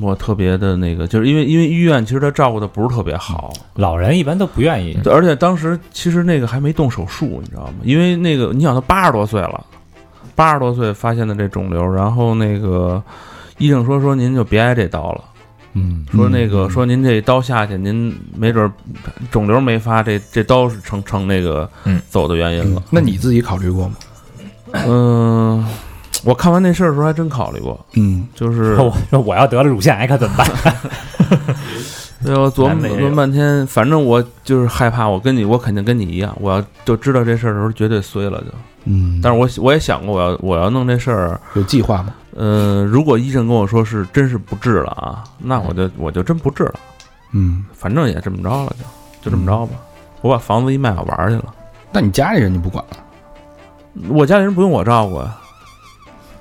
[0.00, 4.96] 我特别的那个，就是因为因为医院其实他照顾的不是特别好，老人一般都不愿意。
[5.06, 7.74] 而且当时其实那个还没动手术，你知道吗？
[7.82, 9.66] 因为那个你想他八十多岁了，
[10.36, 13.02] 八十多岁发现的这肿瘤，然后那个
[13.56, 15.24] 医生说说您就别挨这刀了，
[15.72, 18.72] 嗯，说那个说您这刀下去，您没准儿
[19.32, 22.88] 肿瘤没发，这这刀是成成那个嗯走的原因了嗯。
[22.90, 23.96] 那你自己考虑过吗？
[24.86, 25.66] 嗯，
[26.24, 30.74] 我看完那事儿的时候还真考虑过，嗯就是 我说我要得了乳腺癌可怎么办？
[32.24, 38.46] 对我琢磨琢磨半天，反正我就是害怕，我跟你我肯定跟你一样，我要就知道这事儿的时候绝对衰了就。
[38.84, 42.12] 嗯，但是我我也想过，我要我要弄这事儿，有计划吗？
[42.34, 46.74] 呃，如果医生跟我说是真是不治了啊，那我就我就真不治了，
[47.32, 48.84] 嗯，反正也这么着了就
[49.24, 49.72] 就这么着吧，
[50.22, 51.54] 我把房子一卖，我玩儿去了。
[51.92, 52.96] 那你家里人就不管了？
[54.08, 55.40] 我家里人不用我照顾啊。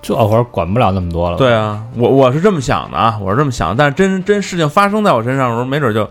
[0.02, 1.38] 这会儿管不了那么多了。
[1.38, 6.10] 对，啊，我我是这么想的啊，我是这么想的，但是真真事情发生在我身上的时候，没准就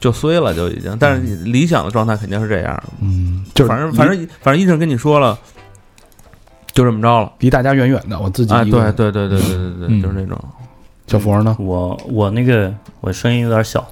[0.00, 0.96] 就衰了，就已经。
[0.98, 5.38] 但是理想的状态肯定是这样，嗯，就是反正反正反正医生跟你说了，
[6.72, 7.32] 就这么着了。
[7.38, 10.38] 离大家远远的，我自己对对对对对对对，嗯就是那种，
[11.06, 11.54] 小佛呢？
[11.58, 13.86] 我我那个我声音有点小，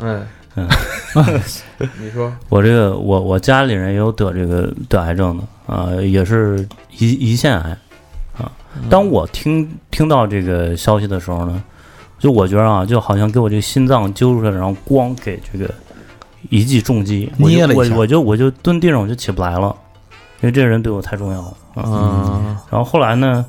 [0.00, 0.20] 哎，
[0.56, 0.68] 嗯，
[2.00, 6.58] 你说，我这个我我家里人也有得这个得癌症的啊、也是
[6.98, 7.78] 胰胰腺癌啊。
[8.90, 11.62] 当我听听到这个消息的时候呢，
[12.18, 15.72] 就我觉得啊，就好像给我这个心脏揪出来，然后咣给这个
[16.50, 19.74] 一记重击，我就捏了一下我我就我就蹲地上我就起不来了，
[20.40, 21.82] 因为这个人对我太重要了啊。
[21.84, 23.44] 嗯然后后来呢，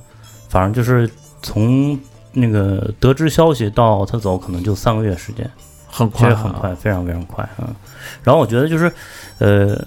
[0.49, 1.09] 反正就是
[1.41, 1.99] 从
[2.31, 5.49] 那个得知消息到他走，可能就三个月时间。
[5.87, 7.73] 很快啊，很快，非常非常快啊。
[8.21, 8.91] 然后我觉得就是，
[9.37, 9.81] 呃，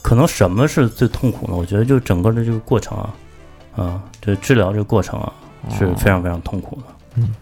[0.00, 1.54] 可能什么是最痛苦呢？
[1.54, 3.12] 我觉得就整个的这个过程啊，
[3.76, 5.32] 啊，这治疗这个过程啊，
[5.70, 6.82] 是非常非常痛苦的。
[7.16, 7.32] 嗯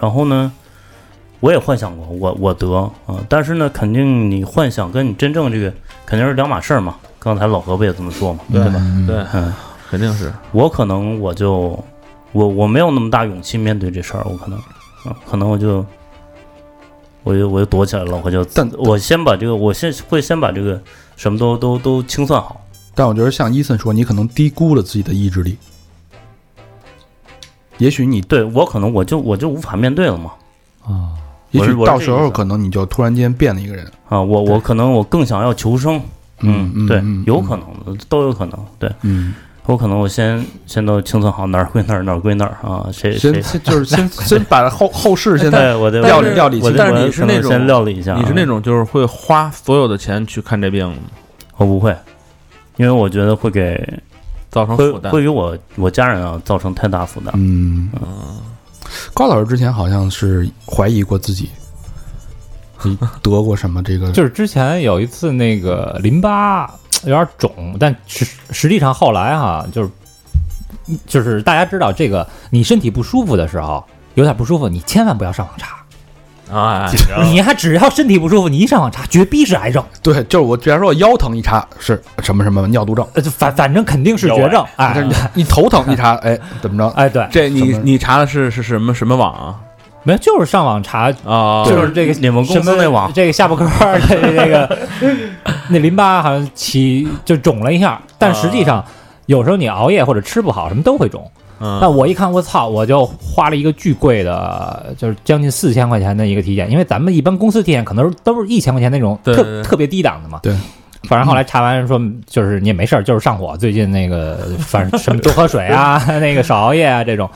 [0.00, 0.50] 然后呢，
[1.40, 2.72] 我也幻想过我我得
[3.06, 5.72] 啊，但是呢，肯定你幻想跟你真正这个
[6.04, 6.96] 肯定是两码事儿嘛。
[7.18, 8.72] 刚才老何不也这么说嘛，对吧？
[9.06, 9.52] 对，嗯，
[9.88, 11.78] 肯定是，我可能我就
[12.32, 14.58] 我我没有那么大勇气面对这事儿，我可能
[15.04, 15.86] 啊，可能我就
[17.22, 20.80] 我就我就躲起来了，我就但我先把这个，我先会先把这个
[21.14, 22.60] 什么都都都清算好。
[22.94, 25.56] 但我觉得像伊森说，你可能低估了自己的意志力。
[27.82, 30.30] 也许你，对我可能我就我就无法面对了嘛。
[30.86, 31.10] 啊，
[31.50, 33.84] 也许到时候可能你就突然间变了一个人。
[34.08, 35.98] 啊，我我可能我更想要求生，
[36.38, 38.88] 对嗯对，有可能的，都有可能，对。
[39.02, 39.34] 嗯，
[39.66, 43.32] 我可能我先先都清算好哪儿归哪儿，哪儿归哪儿啊，谁谁。
[43.32, 50.96] 先先就是先 先把后后事现在对我得料理料理清但是你是那种先料理一下啊，你是那种就是会花所有的钱去看这病吗，
[51.56, 51.96] 我不会，
[52.76, 54.11] 因为我觉得会给会
[54.52, 55.10] 造成负担。
[55.10, 57.32] 会给我我家人啊造成太大负担。
[57.34, 57.90] 嗯，
[59.12, 61.50] 高老师之前好像是怀疑过自己，
[62.84, 64.12] 你得过什么这个？
[64.12, 66.66] 就是之前有一次那个淋巴
[67.04, 69.90] 有点肿，但实实际上后来哈，就是
[71.06, 73.82] 就是大家知道这个，你身体不舒服的时候，
[74.14, 75.81] 有点不舒服，你千万不要上网查，
[76.52, 76.90] 啊，
[77.22, 86.88] 你还只要身体不舒服，你一上网查，绝逼是癌症，对，就是我，比方说我腰疼一查是什么什么尿毒症，反反正肯定是绝症，哎这你头疼一查， 哎，怎么着？
[86.96, 89.56] 哎，对，这你你查的是是什么什么网啊？
[90.04, 94.78] 没有，就是上网查，啊，就是这个你们公司什么那网这个下巴颏儿这这个
[95.68, 98.84] 那淋巴好像起就肿了一下，但实际上
[99.26, 101.30] 有时候你熬夜或者吃不好什么都会肿。
[101.62, 110.40] 嗯那我一看，我操，我就花了一个巨贵的，就是将近四千块钱的一个体检，因为咱们一般公司体检可能都是一千块钱那种特特别低档的嘛。
[110.42, 110.54] 对。
[111.08, 117.28] 反正后来查完说，就是你也没事儿，就是上火，最近那个反正什么多喝水啊， 那个少熬夜啊这种。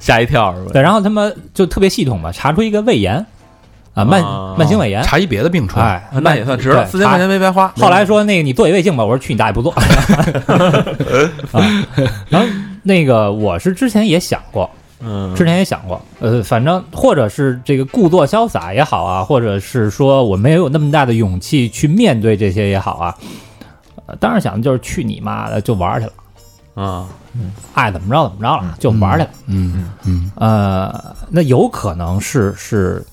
[0.00, 0.70] 吓一跳是吧？
[0.74, 3.24] 对，然后他们就特别系统嘛，查出一个胃炎
[3.94, 5.02] 啊，慢哦慢性胃炎。
[5.02, 7.72] 查一别的病出来，哎，那也算值了，四千块钱没白花。
[7.78, 9.72] 后来说那个你做一胃镜吧，我说去你大爷不做。
[11.52, 11.64] 啊，
[12.28, 12.46] 然后
[12.82, 14.68] 那个我是之前也想过，
[15.00, 23.18] 嗯，之前也想过，呃，反正或者是这个故作潇洒也好啊，或者是说我没有那么大的勇气去面对这些也好啊，
[24.06, 26.12] 呃，当时想的就是去你妈的，就玩儿去了，
[26.82, 27.08] 啊，
[27.74, 29.30] 爱怎么着怎么着了，就玩儿去了。
[29.46, 30.32] 嗯嗯。
[30.36, 33.04] 呃，那有可能是是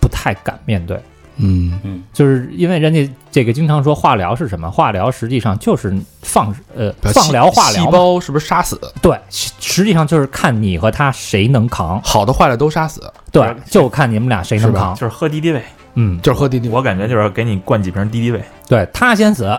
[0.00, 1.00] 不太敢面对。
[1.36, 1.78] 嗯。
[1.84, 4.70] 嗯，就是因为人家这个经常说化疗是什么？
[4.70, 8.80] 化疗实际上就是放呃放疗化疗细，胞是不是杀死？
[9.00, 13.00] 对，实实际上就是看你和他谁能扛，好的坏的都杀死，
[13.32, 14.94] 对，就看你们俩谁能扛。
[14.94, 15.62] 就是喝敌敌畏，
[15.94, 16.68] 嗯，就是喝滴滴。
[16.68, 18.42] 我感觉就是给你灌几瓶敌敌畏。
[18.68, 19.58] 对他先死，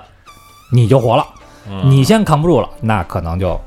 [0.72, 1.24] 你就活了；
[1.70, 1.90] 嗯。
[1.90, 3.60] 你先扛不住了，那可能就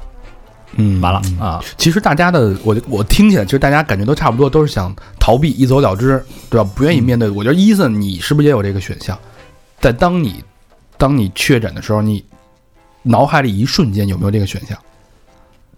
[0.76, 1.64] 嗯完了嗯啊。
[1.76, 6.70] 其实大家的，我我听起来，其实大家感觉都差不多，都是想逃避，一走了之，对吧？
[6.74, 7.28] 不愿意面对。
[7.30, 9.18] 我觉得伊森，你是不是也有这个选项？
[9.80, 10.42] 在当你
[10.96, 12.24] 当你确诊的时候，你
[13.02, 14.78] 脑海里一瞬间有没有这个选项？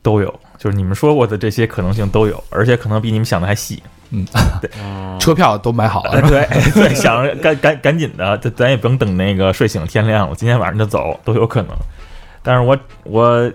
[0.03, 3.83] 都有，就是你们说过的这些可能性都有，而且可能比你们想的还细。
[4.11, 4.25] 嗯，
[4.63, 4.71] 对
[5.19, 11.71] 车票都买好了， 哎，对对，想着赶赶赶紧的，咱咱也不用等那个睡醒天亮了，今天晚上就走都有可能。
[12.41, 13.53] 但是我我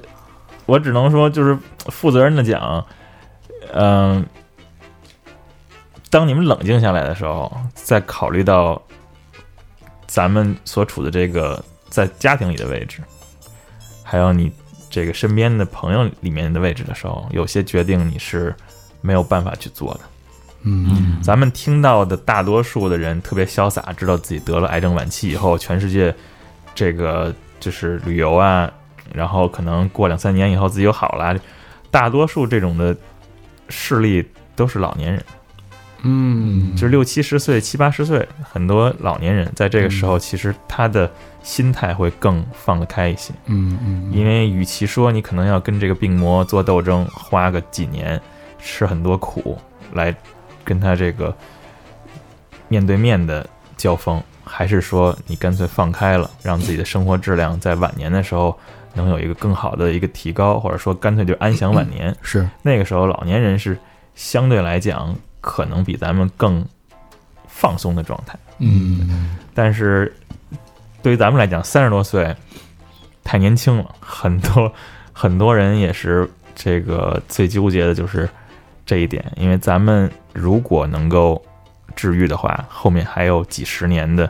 [0.72, 1.58] 我只能说，就是
[1.88, 2.86] 负责任的讲，
[3.74, 4.26] 嗯、
[6.10, 8.82] 当你们冷静下来的时候，再考虑到
[10.08, 13.02] 咱们所处的这个在家庭里的位置，
[14.02, 14.50] 还有你
[14.90, 18.56] 这个身边的朋友里面的位置的时候，有些决定你是
[19.02, 20.00] 没有办法去做的。
[20.64, 26.16] 嗯咱们听到的大多数的人特别潇洒，知道自己得了癌症晚期以后，全世界
[26.74, 28.72] 这个就是旅游啊，
[29.14, 31.36] 然后可能过两三年以后自己又好了。
[31.90, 32.96] 大多数这种的
[33.68, 35.24] 事例都是老年人，
[36.04, 41.12] 嗯，就是六七十岁、七八十岁，很多老年人在这个时候，其实他的
[41.44, 43.34] 心态会更放得开一些。
[43.48, 48.20] 嗯嗯，因为与其说你可能要跟这个病魔做斗争，花个几年，
[48.58, 49.58] 吃很多苦
[49.94, 50.16] 来
[50.64, 51.36] 跟他这个
[52.70, 53.46] 面对面的
[53.76, 58.58] 交锋，还是说你干脆放开了，让自己的生活质量在晚年的时候
[58.94, 62.16] 能有一个更好的一个提高，或者说干脆就安享晚年。
[62.22, 63.78] 是那个时候老年人是
[64.16, 66.66] 相对来讲可能比咱们更
[67.48, 68.38] 放松的状态。
[68.60, 70.14] 嗯但是
[71.02, 72.36] 对于咱们来讲，三十多岁
[73.24, 74.72] 太年轻了，很多
[75.14, 78.30] 很多人也是这个最纠结的就是
[78.86, 81.44] 这一点，因为咱们如果能够
[81.96, 84.30] 治愈的话，后面还有几十年的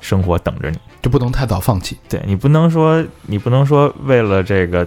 [0.00, 0.78] 生活等着你。
[1.02, 1.96] 就不能太早放弃。
[2.08, 4.86] 对你不能说你不能说为了这个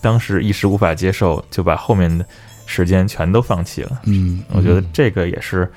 [0.00, 2.24] 当时一时无法接受，就把后面的
[2.66, 4.00] 时间全都放弃了。
[4.04, 5.70] 嗯，我觉得嗯这个也是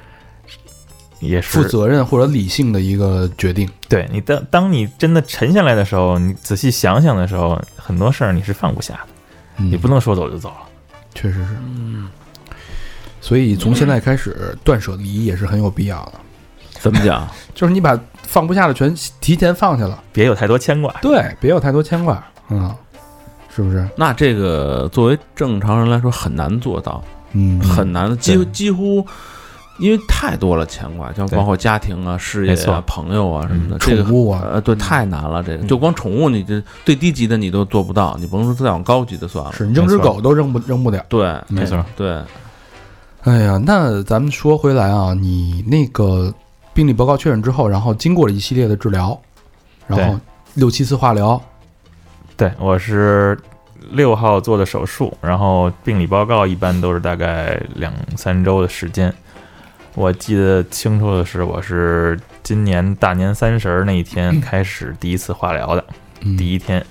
[1.20, 3.70] 也是负责任或者理性的一个决定。
[3.90, 9.08] 对你当当你真的沉下来的时候，你仔细想想的时候，很多事儿你是放不下的，
[9.58, 10.68] 嗯你不能说走就走了。
[11.14, 11.56] 确实是。
[11.60, 12.10] 嗯
[13.24, 16.14] 所以从现在开始，断舍离也是很有必要的。
[16.80, 17.28] 怎么讲？
[17.54, 17.96] 就是你把
[18.32, 20.90] 放不下的全提前放下了，别有太多牵挂。
[21.02, 22.74] 对，别有太多牵挂，嗯，
[23.54, 23.86] 是不是？
[23.98, 29.06] 那这个作为正常人来说很难做到，嗯，很难，几乎几乎。
[29.80, 35.42] 因为太多了牵挂，像包括家庭啊、事业啊、朋友啊什么的，嗯宠物啊呃，对，太难了。
[35.42, 39.52] 这个嗯就光宠物，你这最低级的你都做不到，你甭说再往高级的算了。
[39.54, 41.04] 是你扔只狗都扔不扔不了。
[41.10, 42.22] 对，没错，对，
[43.24, 46.32] 哎呀，那咱们说回来啊，你那个
[46.74, 49.20] 病理报告确认之后，然后经过了一系列的治疗，
[49.88, 50.20] 然后
[50.54, 51.42] 六七次化疗，
[52.38, 53.38] 对我是
[53.92, 59.14] 六号做的手术，然后病理报告一般都是大概两三周的时间。
[59.96, 65.84] 我记得清楚的是，我是今年大年三十儿那一天开始第一次化疗的，
[66.22, 66.38] 嗯。
[66.38, 66.86] 第一天，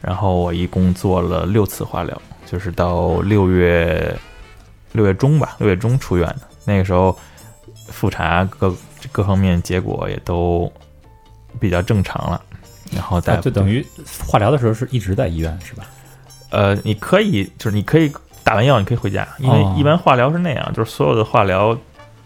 [0.00, 4.16] 然后我一共做了六次化疗，就是到六月
[4.92, 6.42] 六月中吧，六月中出院的。
[6.64, 7.18] 那个时候
[7.88, 8.74] 复查各
[9.12, 10.70] 各方面结果也都
[11.58, 12.42] 比较正常了，
[12.92, 13.84] 然后大啊夫就等于
[14.26, 15.84] 化疗的时候是一直在医院是吧？
[16.50, 18.12] 呃，你可以就是你可以
[18.44, 21.76] 打完药你可以回家，因为哦一般化疗是那样，就是所有的化疗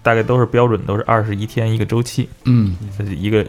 [0.03, 3.47] 大概都是标准都是二十一天一个周期，嗯这是一个，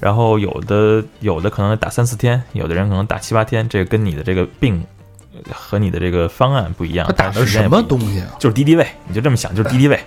[0.00, 4.82] 然后有的有的可能打三四天，有的人可能打七八天，这个跟你的这个病
[5.32, 7.06] 呃和你的这个方案不一样。
[7.06, 8.28] 他打的是什么东西啊？
[8.38, 9.96] 就是敌敌畏，你就这么想，就是敌敌畏。
[9.96, 10.02] 这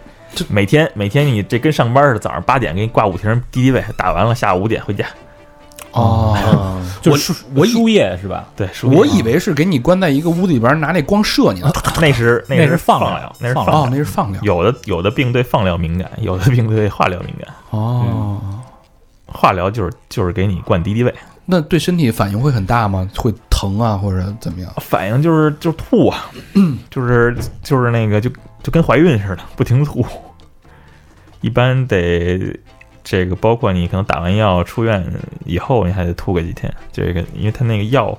[0.50, 5.06] 每天每天你这跟上班似的，早上八点给你挂五瓶敌敌畏，打完了下午五点回家。
[5.92, 8.48] 哦，就是输我以输液是吧？
[8.56, 11.72] 对，输液我以为是给你关在一个屋子里边拿那光射你呢。
[12.00, 14.39] 那是那那是是放疗疗，那是放疗哦，那是放疗。
[14.44, 17.52] 有的有的病对放疗敏感，有的病对化疗敏感。
[17.72, 18.39] 哦，
[19.26, 21.12] 化疗就是就是给你灌敌敌畏，
[21.46, 23.10] 那对身体反应会很大吗？
[23.18, 24.72] 会疼啊，或者怎么样？
[24.78, 26.32] 反应就是就是吐啊，
[26.89, 28.30] 就是就是那个就
[28.63, 30.06] 就跟怀孕似的，不停吐。
[31.41, 32.58] 一般得
[33.04, 35.06] 这个，包括你可能打完药出院
[35.43, 36.74] 以后，你还得吐个几天。
[36.93, 38.17] 这个，因为他那个药，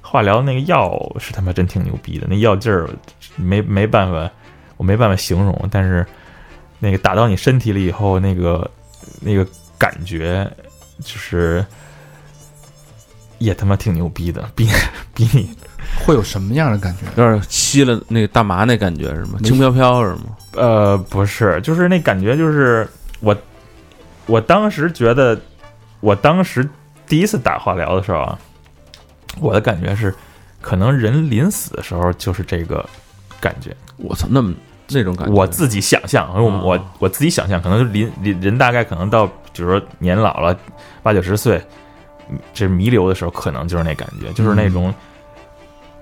[0.00, 2.88] 化疗那个药是他妈真挺牛逼的，那药劲儿
[3.36, 4.28] 没没办法，
[4.76, 5.68] 我没办法形容。
[5.70, 6.04] 但是
[6.80, 8.68] 那个打到你身体里以后，那个
[9.20, 9.46] 那个
[9.78, 10.50] 感觉
[11.00, 11.64] 就是
[13.40, 14.68] 也他妈挺牛逼的，比
[15.12, 15.50] 比你
[16.06, 17.06] 会有什么样的感觉？
[17.20, 19.38] 有点吸了那个大麻那感觉是吗？
[19.42, 20.36] 轻飘飘是吗？
[20.52, 22.86] 呃，不是，就是那感觉，就是
[23.20, 23.36] 我，
[24.26, 25.40] 我当时觉得，
[26.00, 26.68] 我当时
[27.06, 28.38] 第一次打化疗的时候啊，
[29.40, 30.14] 我的感觉是，
[30.60, 32.86] 可能人临死的时候就是这个
[33.40, 33.74] 感觉。
[33.96, 34.52] 我操，那么
[34.88, 40.54] 那种感觉，我自己想象，我啊我我自己想象，可能就临临人大概可能到，比如说年老了
[41.02, 41.64] 八九十岁，嗯
[42.52, 44.92] 这弥留的时候，可能就是那感觉，就是那种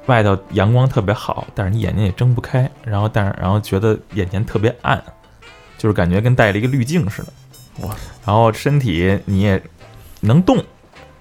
[0.06, 5.02] 外头阳光特别好，但是你眼睛也睁不开，然后但是然后觉得眼前特别暗，
[5.76, 7.32] 就是感觉跟戴了一个滤镜似的。
[7.86, 7.94] 哇！
[8.26, 9.62] 然后身体你也
[10.20, 10.62] 能动，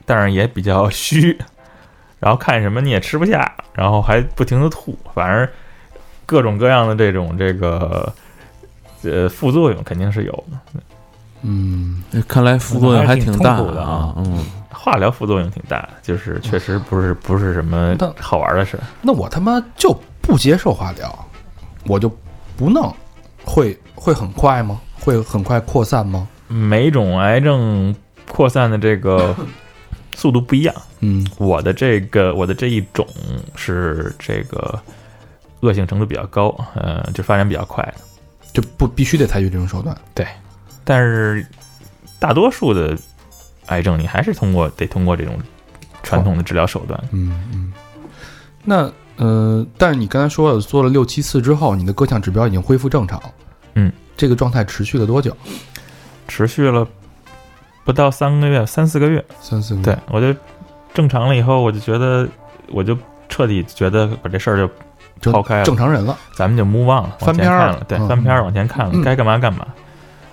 [0.05, 1.37] 但是也比较虚，
[2.19, 5.47] 然后看什么你也吃不下，然后还不停的吐，反正
[6.25, 8.11] 各种各样的这种这个
[9.03, 10.81] 呃副作用肯定是有的。
[11.43, 14.13] 嗯，看来副作用还挺大的啊啊。
[14.17, 14.43] 嗯，
[14.77, 18.83] 化疗副作用挺大的，就是确实不是不是什么好玩的事儿。
[19.01, 21.27] 那我他妈就不接受化疗，
[21.85, 22.07] 我就
[22.55, 22.95] 不弄，
[23.43, 24.79] 会会很快吗？
[24.99, 26.27] 会很快扩散吗？
[26.47, 27.93] 每种癌症
[28.31, 29.35] 扩散的这个
[30.15, 30.73] 速度不一样。
[30.99, 33.05] 嗯，我的这个我的这一种
[33.55, 34.79] 是这个
[35.61, 37.93] 恶性程度比较高，呃，就发展比较快的。
[38.53, 39.95] 就不必须得采取这种手段。
[40.15, 40.25] 对
[40.83, 41.45] 但是
[42.17, 42.97] 大多数的
[43.67, 45.35] 癌症，你还是通过得通过这种
[46.03, 47.01] 传统的治疗手段。
[47.11, 47.73] 嗯嗯。
[48.63, 53.21] 那呃，但是你刚才说了，做了六七次之后，你的各项指标已经恢复正常。
[53.75, 55.35] 嗯，这个状态持续了多久？
[56.27, 56.85] 持续了
[57.85, 59.23] 不到三个月，三四个月。
[59.39, 59.83] 三四个月。
[59.85, 60.37] 对我就
[60.93, 62.27] 正常了以后，我就觉得
[62.69, 62.97] 我就
[63.29, 64.69] 彻底觉得把这事儿就
[65.21, 69.65] 就抛开了，正常人了，咱们就 move on 了，翻篇儿了对，嗯翻篇儿往前看了，嗯该干嘛干嘛。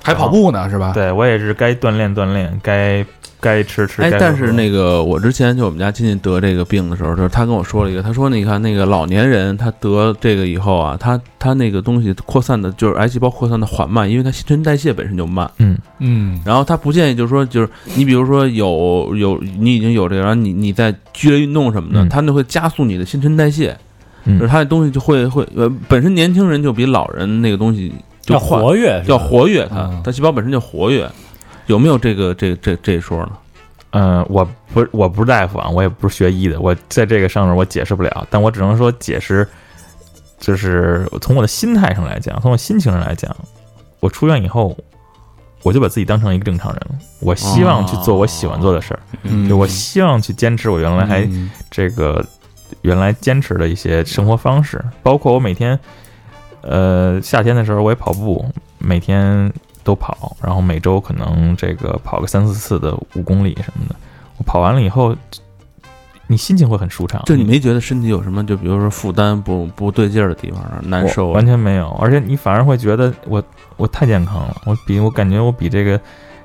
[0.03, 0.93] 还跑步呢，是吧？
[0.93, 3.07] 对我也是该锻炼锻炼，该
[3.45, 4.01] 该吃吃。
[4.01, 15.51] 哎，但是那个我之前就我们家亲戚得这个病的时候，就是他跟我说了一个，他说你看那个老年人他得这个以后啊，他他那个东西扩散的，就是癌细胞扩散的缓慢，因为他新陈代谢本身就慢。
[15.59, 15.77] 嗯。
[15.99, 22.09] 嗯，然后他不建议，就是说，就是你比如说有有你已经有这个，然后你你在剧烈运动什么的，嗯。
[22.09, 23.77] 它就会加速你的新陈代谢，
[24.25, 24.39] 嗯。
[24.39, 31.07] 就是他的东西就会会呃，本身年轻人就比老人那个东西就要快活跃要活跃它嗯，它细胞本身就活跃，
[31.67, 33.33] 有没有这个这这这一说呢？
[33.91, 39.47] 嗯，我不是我不是大夫啊，我也不是学医的，我在这个上面我解释不了，但我只能说解释，
[40.41, 43.35] 就是从我的心态上来讲，从我心情上来讲，
[44.01, 44.77] 我出院以后，
[45.63, 46.97] 我就把自己当成一个正常人了。
[47.21, 52.25] 我希望去做我喜欢做的事儿，嗯，就我希望去坚持我原来还嗯这个
[52.83, 55.79] 原来坚持的一些生活方式，包括我每天，
[56.63, 58.45] 呃，夏天的时候我也跑步，
[58.79, 59.53] 每天
[59.85, 63.95] 都跑，然后每周可能这个跑个三四次的五公里什么的。
[64.39, 65.15] 我跑完了以后，
[66.27, 67.23] 你心情会很舒畅。
[67.27, 73.41] 就你没觉得身体有什么，就比如说负担不不对劲儿的地方啊，难受啊完全没有，而且你反而会觉得我
[73.77, 76.01] 我太健康了，我比我感觉我比这个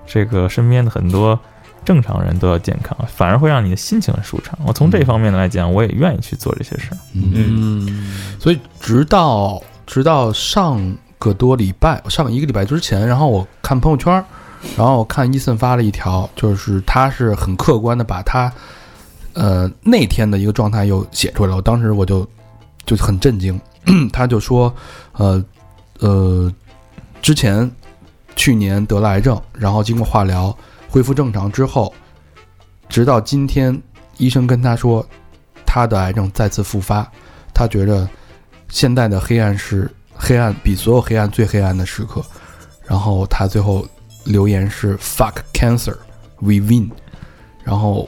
[0.05, 1.39] 这个身边的很多
[1.86, 4.59] 正常人都要健康，反而会让你的心情很舒畅。
[4.66, 6.97] 我从这方面来讲，我也愿意去做这些事儿。
[7.16, 10.80] 嗯，嗯，所以直到直到上
[11.20, 14.11] 个多礼拜，上一个礼拜之前，然后我看朋友圈，
[14.76, 18.51] 然后我看伊森发了一条，就是他是很客观的把他
[19.34, 22.28] 呃那天的一个状态又写出来了，我当时我就
[22.86, 23.61] 就很震惊，
[24.11, 24.74] 他就说
[25.13, 25.45] 呃
[25.99, 26.51] 呃
[27.22, 27.70] 之前。
[28.36, 30.57] 去年得了癌症，然后经过化疗
[30.88, 31.93] 恢复正常之后，
[32.88, 33.78] 直到今天，
[34.15, 35.05] 医生跟他说，
[35.65, 37.05] 他的癌症再次复发，
[37.53, 38.07] 他觉得
[38.70, 42.22] 现在的黑暗是黑暗，比所有黑暗最黑暗的时刻。
[42.86, 43.88] 然后他最后
[44.26, 45.95] 留言是 “fuck cancer,
[46.39, 46.89] we win”，
[47.63, 48.07] 然后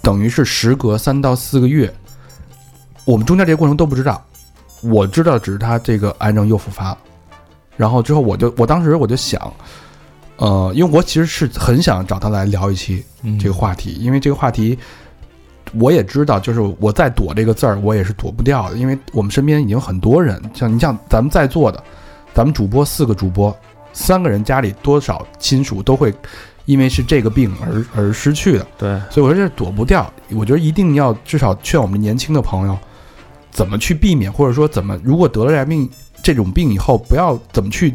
[0.00, 1.92] 等于是时隔三到四个月，
[3.04, 4.22] 我们中间这些过程都不知道，
[4.82, 6.98] 我知道只是他这个癌症又复发了。
[7.76, 9.52] 然后之后我就我当时我就想，
[10.36, 13.04] 呃，因为我其实是很想找他来聊一期
[13.40, 14.78] 这个话题，因为这个话题
[15.78, 21.82] 我也知道，就是我在躲这个字儿，我也是躲不掉的，因为我们身边已经很多人，像你像咱们在座的，
[22.32, 23.56] 咱们主播四个主播，
[23.92, 26.12] 三个人家里多少亲属都会
[26.64, 32.78] 因为是这个病而而失去的，对，所以我说这躲不掉，我觉得一定要至少劝我们年轻的朋友
[33.50, 35.90] 怎么去避免，或者说怎么如果得了这病
[36.22, 37.94] 这种病以后，不要怎么去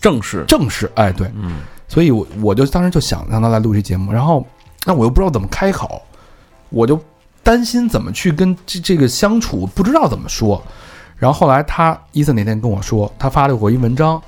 [0.00, 1.60] 正视，正视，哎，对，嗯。
[1.88, 4.46] 所以我我就当时就想让他来录这节目，然后
[4.84, 6.00] 那我又不知道怎么开口，
[6.68, 6.96] 我就
[7.42, 10.62] 担心怎么去跟这这个相处，不知道怎么说。
[11.16, 14.20] 然后后来他伊森那天跟我说，他发了我一文章，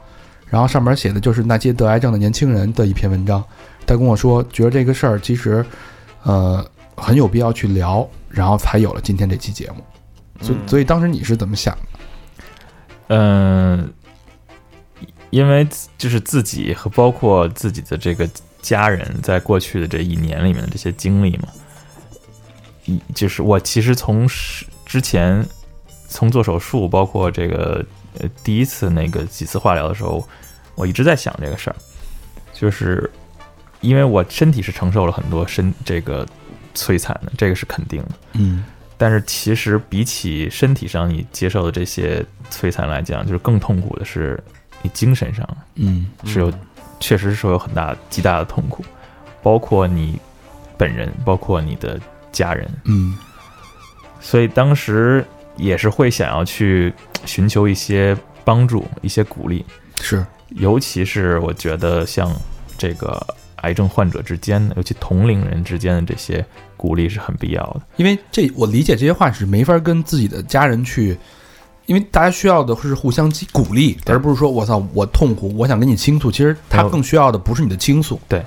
[0.47, 3.43] 然后上面写的就是那些得癌症的年轻人的一篇文章。
[3.87, 5.65] 他跟我说，觉得这个事儿其实
[6.23, 6.65] 呃
[6.97, 9.83] 很有必要去聊，然后才有了今天这期节目。
[10.41, 11.99] 所以所以当时你是怎么想的？
[13.09, 13.93] 嗯，
[15.31, 18.29] 因为就是自己和包括自己的这个
[18.61, 21.62] 家人在过去的这一年里面的这些经历嘛，一
[23.15, 25.45] 就是我其实从是之前
[26.09, 27.85] 从做手术，包括这个
[28.19, 30.27] 呃第一次那个几次化疗的时候，
[30.75, 31.77] 我一直在想这个事儿，
[32.53, 33.11] 就是
[33.81, 36.27] 因为我身体是承受了很多身这个
[36.75, 38.11] 摧残的，这个是肯定的。
[38.33, 38.65] 嗯。
[38.99, 44.41] 但是其实比起身体上你接受的这些摧残来讲，就是更痛苦的是
[44.81, 46.07] 你精神上嗯。
[46.25, 46.53] 是有，
[47.01, 48.85] 确实是有很大极大的痛苦，
[49.43, 50.21] 包括你
[50.77, 51.99] 本人，包括你的
[52.33, 53.17] 家人，嗯。
[54.21, 55.25] 所以当时
[55.57, 56.93] 也是会想要去
[57.25, 59.65] 寻求一些帮助、一些鼓励，
[60.01, 60.25] 是。
[60.51, 62.33] 尤其是我觉得像
[62.77, 63.25] 这个
[63.63, 66.45] 癌症患者之间的，尤其同龄人之间的这些
[66.77, 67.81] 鼓励是很必要的。
[67.97, 71.17] 因为这我理解这些话是没法跟自己的家人去，
[71.87, 76.31] 因为大家需要的是互相激鼓励，而不是说我操我痛苦，我想跟你倾诉。
[76.31, 78.45] 其实他更需要的不是你的倾诉，对。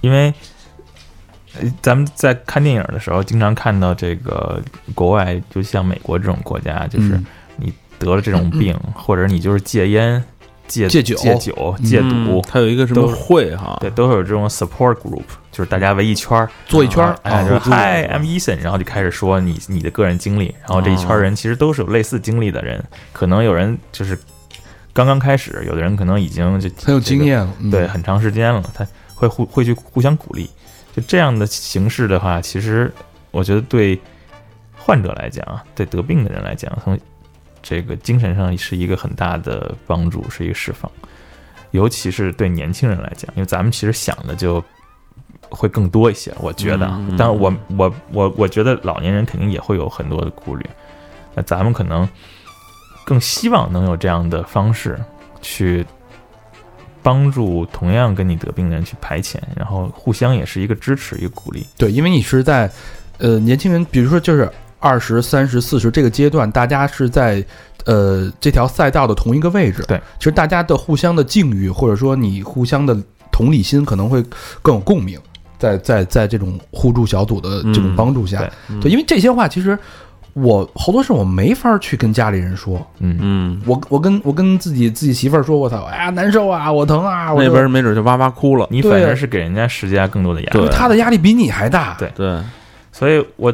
[0.00, 0.34] 因为呃
[1.82, 4.62] 咱们在看电影的时候，经常看到这个
[4.94, 7.26] 国外，就像美国这种国家，就是嗯
[7.56, 10.22] 你得了这种病，或者你就是戒烟、
[10.68, 13.76] 戒戒酒戒酒、戒嗯赌，它有一个什么都会哈？
[13.80, 24.16] 对，都会有这种 support group，就是大家围一圈儿，坐一圈儿哎，啊就是 Hi I'm Ethan，然后就开始说你你的个人经历，然后这一圈人其实都是有类似经历的人，可能有人就是
[24.92, 30.48] 刚刚开始，有的人可能已经就很有经验对，很长时间了，他会互会去互相鼓励。
[30.98, 32.92] 就这样的形式的话，其实
[33.30, 33.98] 我觉得对
[34.76, 36.98] 患者来讲啊，对得病的人来讲，从
[37.62, 40.90] 这个精神上是一个很大的帮助，是一个释放。
[41.70, 44.62] 尤其是对年轻人来讲，因为咱们其实想的就
[45.48, 47.16] 会更多一些，我觉得啊嗯嗯。
[47.16, 50.66] 但是我我我我觉得老年人肯定也会有很多的顾虑，
[51.34, 52.08] 那咱们可能
[53.04, 54.98] 更希望能有这样的方式
[55.40, 55.86] 去
[57.08, 61.66] 帮助同样跟你得病的人去排遣，然后互相也是一个支持，一个鼓励。
[61.78, 62.70] 对，因为你是在
[63.16, 64.46] 呃年轻人，比如说就是
[64.78, 67.42] 二十三十四十这个阶段，大家是在
[67.86, 69.82] 呃这条赛道的同一个位置。
[69.88, 72.94] 对，其实大家的互相的境遇，或者说你互相的
[73.32, 74.22] 同理心，可能会
[74.60, 75.18] 更有共鸣。
[75.58, 79.76] 在在在这种互助小组的这种嗯帮助下，嗯对，因为这些话其实
[80.42, 82.84] 我好多事我没法去跟家里人说。
[82.98, 88.66] 嗯，嗯，我我跟我跟自己自己媳妇儿说，我操，哎呀难受啊，我疼啊，我那这边没准就哇哇哭了。
[88.70, 90.68] 你反正是给人家施加更多的压力对。
[90.68, 91.96] 他的压力比你还大。
[91.98, 92.40] 对对，
[92.92, 93.52] 所以我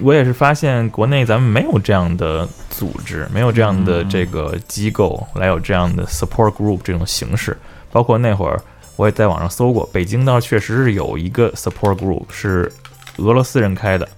[0.00, 7.56] 我也是发现国内咱们没有这样的组织，没有这样的这个机构来有这样的 support group 这种形式。
[7.92, 8.60] 包括那会儿
[8.96, 12.70] 我也在网上搜过，北京倒确实是有一个 support group 是
[13.18, 14.08] 俄罗斯人开的，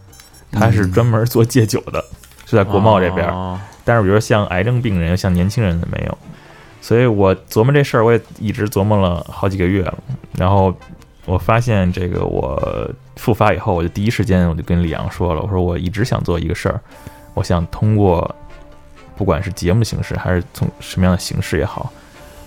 [0.52, 2.04] 他是专门做戒酒的，
[2.44, 3.28] 是在国贸这边。
[3.28, 6.18] 哦但是比如说像癌症病人、像年轻人的没有，
[6.80, 9.94] 所以我琢磨这事儿，我也一直琢磨了好几个月了。
[10.36, 10.74] 然后
[11.24, 16.80] 我发现这个我复发以后，我就第一时间我就跟李阳说了，我说我一直想做一个事儿，
[17.34, 18.34] 我想通过
[19.16, 21.92] 不管是节目形式还是从什么样的形式也好，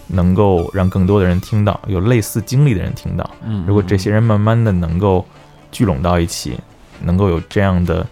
[0.08, 3.30] 能够让更多的人听到，有类似经历的人听到。
[3.46, 5.26] 嗯，如果这些人慢慢的能够
[5.72, 6.60] 聚拢到一起，
[7.02, 8.06] 能够有这样的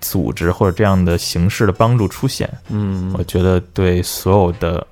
[0.00, 4.86] 组织或者这样的形式的帮助出现，嗯，我觉得对所有的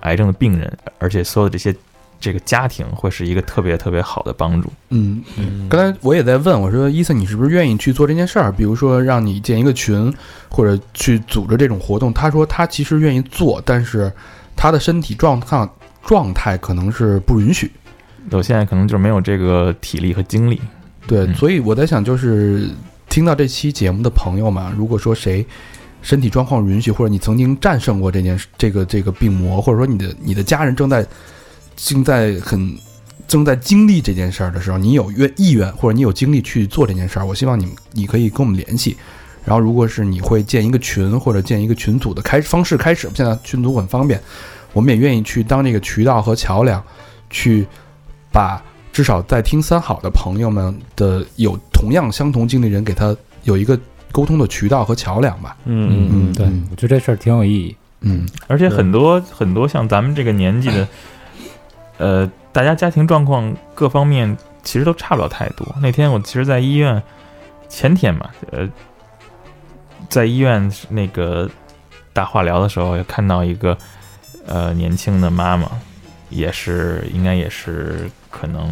[0.00, 1.74] 癌症的病人，而且所有这些
[2.20, 4.72] 这个家庭会是一个特别特别好的帮助。
[4.90, 5.22] 嗯，
[5.68, 8.52] 刚才我也在问，我说伊森，你是不是愿意去做这件事儿？
[8.52, 10.14] 比如说让你建一个群，
[10.48, 12.12] 或者去组织这种活动。
[12.12, 14.12] 他说他其实愿意做，但是
[14.54, 15.68] 他的身体状况
[16.04, 17.70] 状态可能是不允许。
[18.30, 20.60] 我现在可能就是没有这个体力和精力。
[21.06, 22.68] 对，嗯所以我在想，就是
[23.08, 25.44] 听到这期节目的朋友们，如果说谁
[26.02, 31.06] 身体状况允许，或者你曾经战胜过这件事，这个这个病魔，或者说你的你的家人正在
[31.76, 32.76] 正在很
[33.26, 38.96] 正在经历这件事儿的时候，你有愿意愿或者你有精力去做这件事儿，我希望你你可以跟我们联系。
[39.46, 44.18] 然后，如果是你会建一个群或者建一个群组的开方式开始，现在群组很方便，
[44.72, 46.82] 我们也愿意去当这个渠道和桥梁，
[47.28, 47.66] 去
[48.32, 48.62] 把
[48.94, 53.76] 至少在听三好的朋友们的有同样相同经历人，给他有一个
[54.12, 55.56] 沟通的渠道和桥梁吧。
[55.64, 57.76] 嗯嗯嗯，对，我觉得这事儿挺有意义。
[58.02, 60.88] 嗯，而且很多很多像咱们这个年纪的，
[61.98, 65.66] 呃，大家家庭状况各方面其实都差不了太多。
[65.82, 67.02] 那天我其实，在医院
[67.68, 68.68] 前天嘛，呃，
[70.08, 71.50] 在医院那个
[72.12, 73.76] 打化疗的时候，也看到一个
[74.46, 75.68] 呃年轻的妈妈，
[76.30, 78.68] 也是应该也是可能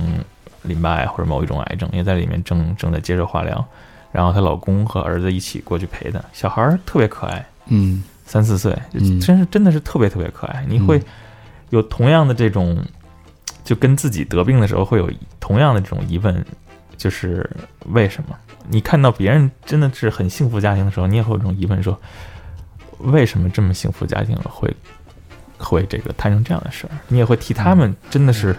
[0.63, 3.65] 淋巴癌或者某一种癌症，也在里面正正在接受化疗。
[4.11, 10.65] 然后她老公和儿子一起过去陪她，小孩儿特别可爱，嗯三四岁，嗯真是真的是特别特别可爱。
[10.69, 11.01] 你会
[11.71, 12.85] 有同样的这种，
[13.63, 15.09] 就跟自己得病的时候会有
[15.39, 16.45] 同样的这种疑问，
[16.97, 17.49] 就是
[17.87, 18.37] 为什么？
[18.69, 21.99] 你看到别人真的是很幸福家庭的时候，你也会有这种疑问，说
[22.99, 24.73] 为什么这么幸福家庭会
[25.59, 26.93] 会这个摊成这样的事儿？
[27.09, 28.55] 你也会替他们真的是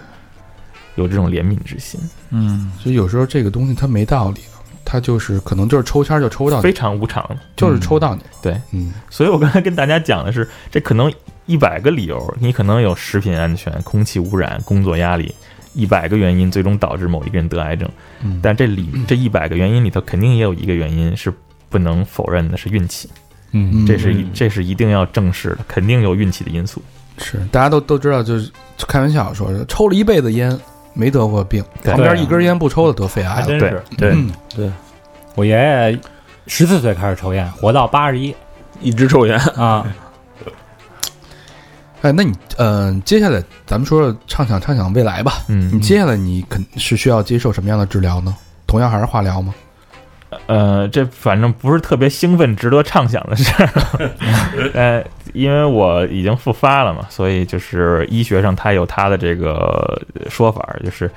[0.95, 4.41] 有这种怜悯之心，嗯，所以有时候这个东西它没道理，
[4.85, 7.27] 它就是可能就是抽签儿就抽到你，非常无常。
[7.55, 8.21] 就是抽到你。
[8.41, 11.11] 对，嗯所以我刚才跟大家讲的是，这可能
[11.45, 15.33] 一百个理由，你可能有食品安全、空气污染、工作压力，
[15.73, 17.89] 一百个原因最终导致某一个人得癌症。
[18.21, 21.33] 嗯，但这里这一百个原因里头，肯定也有一个原因是
[21.69, 23.09] 不能否认的，是运气。
[23.55, 26.81] 嗯这是一这是一定要正视的，肯定有运气的因素。
[27.19, 28.51] 是大家都都知道，就是
[28.87, 30.57] 开玩笑说抽了一辈子烟
[30.93, 33.35] 没得过病，旁边一根烟不抽的得肺癌了。
[33.35, 33.83] 还真是。
[33.97, 34.71] 对嗯对，
[35.35, 35.99] 我爷爷
[36.47, 38.35] 十四岁开始抽烟，活到八十一
[38.79, 39.85] 一直抽烟，啊。
[42.01, 45.43] 哎，那你呃，接下来咱们说说畅想畅想未来吧。
[45.47, 48.35] 嗯，你接下来你肯是需要接受什么样的治疗呢？
[48.67, 49.53] 同样还是化疗吗？
[50.47, 54.09] 呃，这反正不是特别兴奋、值得畅想的事儿。
[54.73, 55.03] 呃，
[55.33, 61.09] 因为我已经复发了嘛，所以就是医学上它有它的这个说法，就是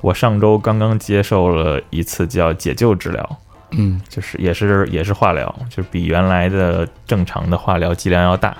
[0.00, 3.38] 我上周刚刚接受了一次叫解救治疗，
[3.72, 8.56] 嗯就是也是也是化疗，就是比原来的正常的化疗剂量要大，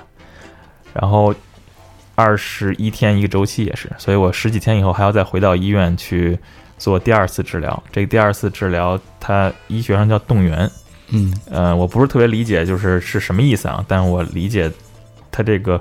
[0.93, 1.33] 然后
[2.15, 6.37] 二十一天一个周期也是，所以我十几天以后还要再回到医院去
[6.81, 7.83] 做第二次治疗。
[7.91, 10.67] 这个第二次治疗，它医学上叫动员，
[11.09, 13.85] 嗯呃，我不是特别理解，就是是什么意思啊？
[13.87, 14.69] 但我理解
[15.31, 15.79] 它这个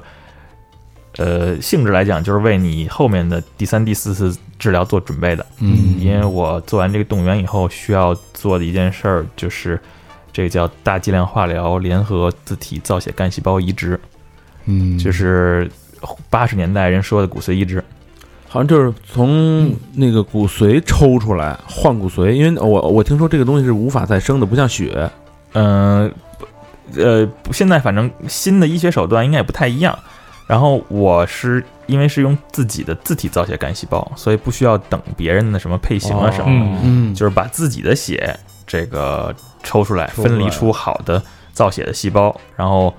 [1.16, 5.46] 呃性质来讲，就是为你后面的第三、第四次治疗做准备的。
[5.60, 9.80] 嗯因为我做完这个动员以后，需要做的一件事儿就是
[10.30, 13.98] 这个叫大剂量化疗联合自体造血干细胞移植，
[14.66, 15.70] 嗯，就是
[16.28, 17.82] 八十年代人说的骨髓移植。
[18.52, 25.08] 好像就是从那个骨髓抽出来换骨髓，因为我我听说这个东西是无法再生的，不像血。
[25.52, 26.12] 嗯，
[26.96, 29.96] 呃，不现在反正新的医学手段应该也不太一样。
[30.48, 38.36] 然后我是因为是用自己的自体造血干细胞，所以不需要等别人的什么配型啊什么的，嗯嗯就是把自己的血
[38.66, 39.32] 这个
[39.62, 41.22] 抽出来分离出好的
[41.52, 42.92] 造血的细胞，然后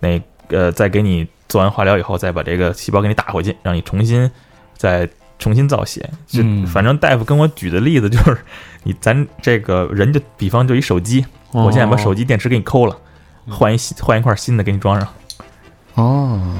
[0.00, 4.28] 那呃再给你做完化疗以后，再把这个细胞给你打回去，让你重新
[4.76, 5.08] 再
[5.38, 6.08] 重新造血。
[6.26, 8.38] 就嗯反正大夫跟我举的例子就是，
[8.82, 12.96] 你咱这个人就比方就一手机，我现在把手机电池给你抠了，
[13.48, 15.08] 换一新换一块新的给你装上。
[15.94, 16.56] 哦，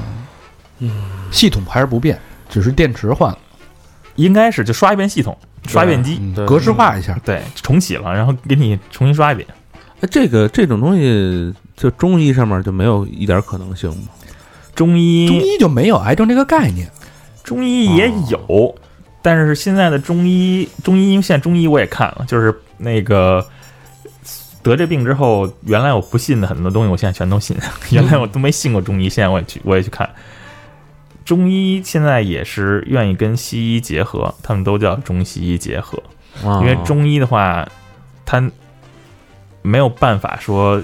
[0.79, 0.91] 嗯
[1.31, 3.37] 系统还是不变，只是电池换了，
[4.15, 5.37] 应该是就刷一遍系统，
[5.67, 7.19] 刷一遍机，格式化一下。
[7.25, 9.47] 对，重启了，然后给你重新刷一遍。
[10.01, 14.07] 哎，这个这种东西，就中医上面就没有一点可能性吗？
[14.73, 16.89] 中医中医就没有癌症这个概念。
[17.45, 18.75] 中医也有，
[19.21, 23.45] 但是现在的中医，中医因为现在中医我也看了，就是那个
[24.63, 27.55] 得这病之后，原来我不信的很多东西，我现在全都信。
[27.91, 30.09] 原来我都没信过中医，现在我也去，我也去看。
[31.23, 36.01] 中医现在也是愿意跟西医结合，他们都叫中西医结合，
[36.43, 37.67] 啊因为中医的话，
[38.25, 38.43] 它
[39.61, 40.81] 没有办法说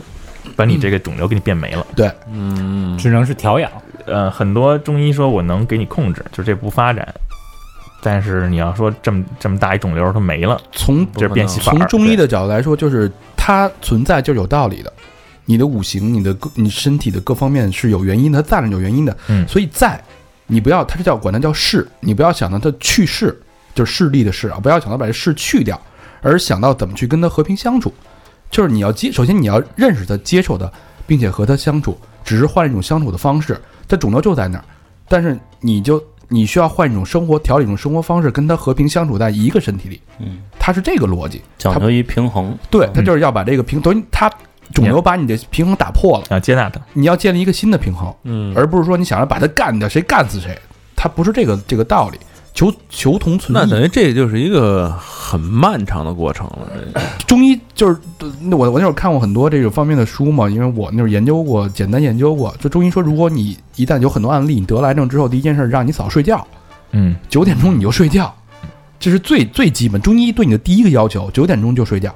[0.56, 1.86] 把你这个肿瘤给你变没了。
[1.96, 3.72] 对嗯只能是调养。
[4.12, 7.14] 呃，很多中医说我能给你控制，就这不发展。
[8.04, 11.72] 但是你要说这么这么大一肿瘤它没了，从这是变戏法。
[11.72, 14.92] 从中医的角度来说，就是它存在就是有道理的。
[15.46, 19.16] 你的五行、你的各、你身体的各方面是有原因的，它在那是有原因的。
[19.28, 20.02] 嗯所以在
[20.48, 23.40] 你不要，它是叫管它叫势，你不要想到它去势，
[23.76, 25.80] 就是势力的势啊，不要想到把这势去掉，
[26.22, 27.94] 而想到怎么去跟它和平相处。
[28.50, 30.70] 就是你要接，首先你要认识它、接受它，
[31.06, 33.60] 并且和它相处，只是换一种相处的方式。
[33.92, 34.64] 它肿瘤就在那儿，
[35.10, 40.00] 但是你就你需要换一种生活，调理一种生活方式，跟它和平相处在一个身体里。
[40.20, 41.42] 嗯，它是这个逻辑。
[41.58, 42.58] 讲究一平衡。
[42.70, 44.32] 对，它就是要把这个平，等于它
[44.74, 46.80] 肿瘤把你的平衡打破了，要接纳它。
[46.94, 50.58] 你要建立一个新的平衡，嗯，而不是说你想要把它干掉，谁干死谁，
[50.96, 52.18] 它不是这个这个道理。
[52.54, 56.68] 求求同存异，那等于这就是一个很漫长的过程了。
[56.94, 57.98] 这 中医就是
[58.42, 62.54] 那我我那会儿看过很多这个方面的书嘛，因为我那会儿研究过，简单研究过。
[62.60, 66.46] 就中医说，如果你一旦有很多案例，你得了癌症之后，第一件事让你早睡觉，
[66.92, 68.34] 嗯，九点钟你就睡觉，
[69.00, 70.02] 这是最最基本。
[70.02, 72.14] 中医对你的第一个要求，九点钟就睡觉，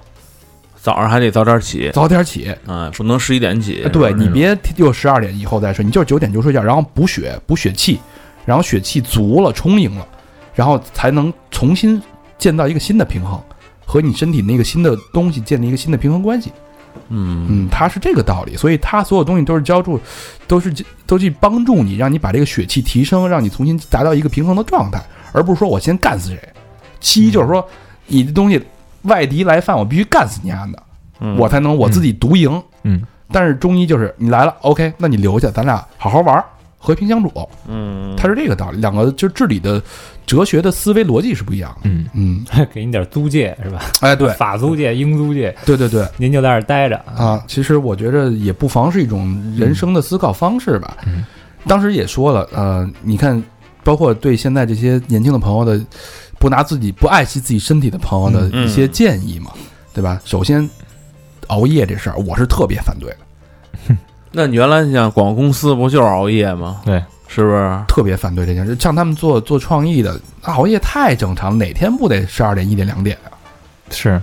[0.81, 2.53] 早上还得早点起，早点起。
[2.67, 3.87] 啊，不能十一点起。
[3.93, 7.99] 对你别又十二点以后再睡，你就是九点就睡觉，然后补血补血气，
[8.45, 10.05] 然后血气足了充盈了，
[10.55, 12.01] 然后才能重新
[12.37, 13.39] 建造一个新的平衡，
[13.85, 16.51] 和你身体那个新的东西建立一个新的平衡关系。
[17.09, 19.99] 嗯嗯，它是这个道理，所以它所有东西都是浇筑，
[20.47, 20.73] 都是
[21.05, 25.03] 都去帮助你，让你把这个血气提升，让你重新达到一个平衡的状态，
[25.33, 26.39] 而不是说我先干死谁。
[27.01, 27.67] 西医就是说，
[28.07, 28.59] 你的东西
[29.03, 30.83] 外敌来犯，我必须干死你丫的，
[31.19, 32.63] 嗯我才能我自己独赢。
[32.83, 36.45] 嗯，但是中医就是你来了，OK，那你留下，咱俩好好玩儿，
[36.77, 38.79] 和平相处，嗯，它是这个道理。
[38.79, 39.81] 两个就是治理的
[40.25, 41.89] 哲学的思维逻辑是不一样的。
[41.89, 43.81] 嗯嗯， 给你点租界是吧？
[44.01, 46.97] 哎，对，法租界、英租界，对对对您就在这儿待着。
[47.17, 50.97] 啊，其实我觉着也不妨是一种人生的思考方式吧。
[51.07, 51.25] 嗯
[51.67, 53.41] 当时也说了，呃，你看，
[53.83, 55.83] 包括对现在这些年轻的朋友的
[56.37, 59.49] 不拿自己不爱惜自己身体的朋友的嗯一些建议嘛，
[59.91, 60.21] 对吧？
[60.25, 60.69] 首先，
[61.47, 63.09] 熬夜这事儿我是特别反对
[63.89, 63.95] 的，
[64.31, 66.81] 那你原来你像广告公司不就是熬夜吗？
[66.85, 67.79] 对，是不是？
[67.87, 68.75] 特别反对这件事。
[68.75, 73.31] 像他们做做创意的，熬夜太正常，哪天不得十二点、一点、两点啊？
[73.89, 74.21] 是，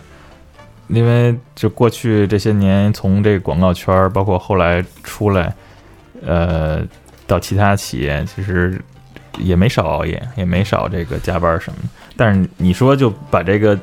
[0.88, 5.54] 因为就过去这些年，从这个广告圈儿，包括后来出来，
[6.24, 6.82] 呃，
[7.26, 8.80] 到其他企业，其实
[9.38, 11.78] 也没少熬夜，也没少这个加班什么。
[12.16, 13.78] 但是你说就把这个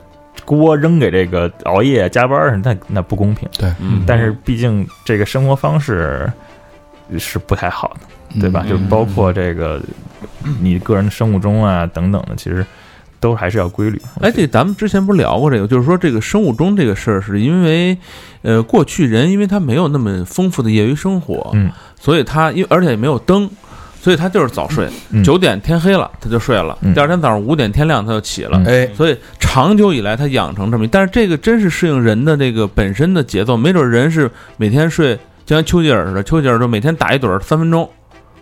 [0.46, 3.48] 锅扔给这个熬夜加班儿，那那不公平。
[3.58, 6.32] 对，嗯但是毕竟这个生活方式
[7.18, 8.64] 是不太好的，对吧？
[8.68, 9.82] 嗯就包括这个
[10.62, 12.66] 你个人的生物钟啊等等的，其实
[13.20, 14.02] 都还是要规律。
[14.22, 17.98] 哎，这咱们之前不是聊过这个，就是说这个生物钟这个事儿，是因为，
[18.42, 23.50] 呃，过去人因为他没有那么丰富的业余生活，嗯，所以他因而且也没有灯，
[24.02, 28.62] 所以他就是早睡，嗯九点天黑了他就睡了，嗯第二天早上五点天亮他就起了，
[28.96, 35.20] 所以长久以来他养成这么，但是这个真是适应人的这个本身的节奏，没准人是每天睡，
[35.50, 37.90] 就像丘吉尔似的，丘吉尔说每天打一盹儿三分钟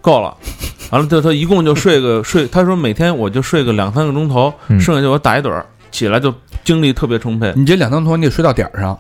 [0.01, 0.36] 够了。
[0.91, 6.34] 完了，就他一共就睡个 睡，他说每天我就睡个两三个钟头，嗯剩下就我打一盹儿，起来就
[6.66, 7.53] 精力特别充沛。
[7.55, 8.99] 你这两三头你得睡到点儿上，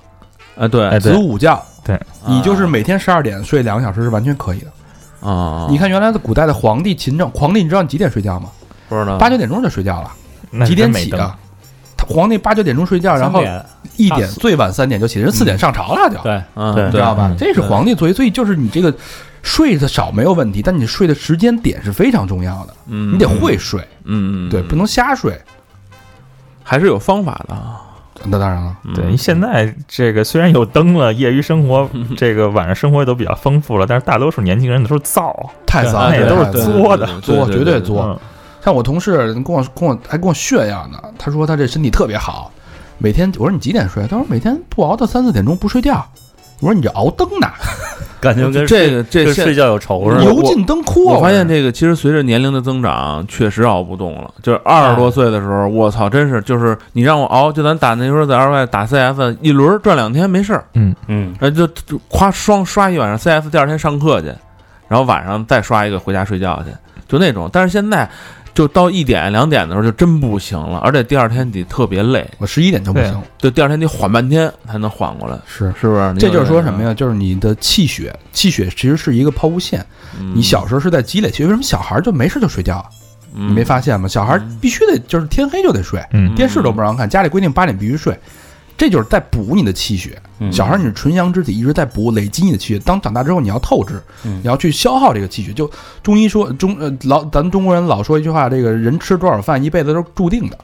[0.57, 5.27] 啊，对，哎，子，午觉，对，你就是每天十二点睡两个小时是完全可以的。
[5.29, 8.49] 啊，你看原来的古代的皇帝秦政，皇帝你知道你几点睡觉吗？
[8.87, 10.11] 不知道八九点钟就睡觉了，
[10.49, 11.37] 那几点真没灯起啊？
[11.97, 13.43] 他皇帝八九点钟睡觉，然后
[13.95, 17.27] 一点最晚三点就起，人四点上朝了就，对，啊，对知道吧？
[17.31, 17.35] 嗯？
[17.37, 18.93] 这是皇帝作为，所以就是你这个
[19.41, 25.37] 睡的少没有问题，但你睡的时间点是非常重要的，嗯，你得会睡，嗯，嗯，对，不能瞎睡。
[26.63, 27.81] 还是有方法的啊。
[28.25, 28.93] 那当然了，嗯。
[28.93, 35.33] 对，现在这个虽然有灯了，业余生活 这个晚上生活都比较丰富了，但是大多数年轻人都是燥，
[35.65, 37.07] 太脏了，那也都是作的。
[37.21, 38.19] 作，绝对作。
[38.67, 38.73] 作。
[38.73, 42.51] 嗯像我同事跟我跟我还跟我炫耀呢，他说他这身体特别好，
[42.97, 44.03] 每天我说你几点睡？
[44.07, 46.05] 他说每天不熬到三四点钟不睡觉。
[46.59, 47.47] 我说你这熬灯呢，
[48.19, 50.23] 感觉跟这个这睡觉有仇似的。
[50.25, 51.15] 油尽灯枯啊。
[51.15, 54.33] 我发现这个其实随着年龄的增长，确实熬不动了。
[54.41, 64.27] 就是二十多岁的时候，我操，真是就是你让我熬，就咱打那时候在二外打 CF 一轮转两天没事儿，嗯，呃就就夸双刷一晚上 CF，第二天上课去，
[64.89, 66.71] 然后晚上再刷一个回家睡觉去，
[67.07, 67.47] 就那种。
[67.53, 68.09] 但是现在
[68.57, 75.71] 就到一点两点的时候就真不行了，而且第二天得特别累，我十一点就不行，就第二天得缓半天才能缓过来，是。
[75.79, 76.15] 是不是？
[76.17, 76.91] 这就是说什么呀？
[76.91, 79.85] 就是你的气血，气血其实是一个抛物线。
[80.19, 80.33] 嗯？
[80.33, 82.85] 你小时候是在积累气血，为什么小孩就没事就睡觉啊？
[83.31, 84.07] 你你没发现吗？
[84.07, 88.19] 小孩必须得就是天黑就得睡，嗯电视都不让看，家里规定八点必须睡。
[88.77, 90.21] 这就是在补你的气血。
[90.39, 92.79] 嗯小孩儿你是纯阳之体，一直在补累积你的气血。
[92.79, 95.51] 当长大之后，你要透支，嗯你要去消耗这个气血。
[95.51, 95.69] 就
[96.03, 100.57] 中医说中呃老咱们中国人老说一句话，这个人吃多少饭一辈子都是注定的，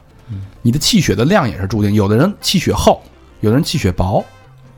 [0.62, 1.92] 你的气血的量也是注定。
[1.92, 3.02] 有的人气血厚，
[3.40, 4.24] 有的人气血薄，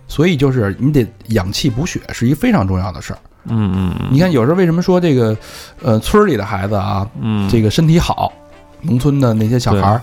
[0.09, 3.19] 所以就是你得养气补血是一个非常重要的事儿。
[3.49, 5.37] 嗯嗯你看有时候为什么说这个
[5.83, 8.33] 呃村儿里的孩子啊，嗯，这个身体好，
[8.81, 10.01] 农村的那些小孩儿，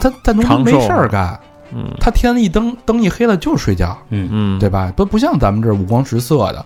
[0.00, 1.38] 他在农村没事儿干，
[1.72, 1.92] 嗯。
[2.00, 4.28] 他天一灯灯一黑了就是睡觉，嗯。
[4.30, 4.92] 嗯，对吧？
[4.96, 6.64] 不不像咱们这儿五光十色的，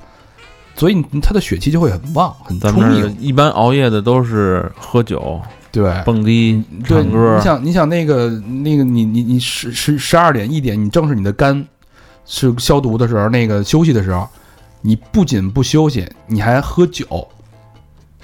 [0.75, 3.17] 所以他的血气就会很旺，很充盈。
[3.21, 5.41] 一般熬夜的都是喝酒、
[5.71, 5.93] 对。
[6.05, 7.37] 蹦迪、对，唱歌。
[7.37, 11.67] 你，想你想那个那个你你你十十十二点一点，你正是你的肝
[12.27, 14.29] 是消毒的时候，那个休息的时候，
[14.81, 17.27] 你不仅不休息，你还喝酒，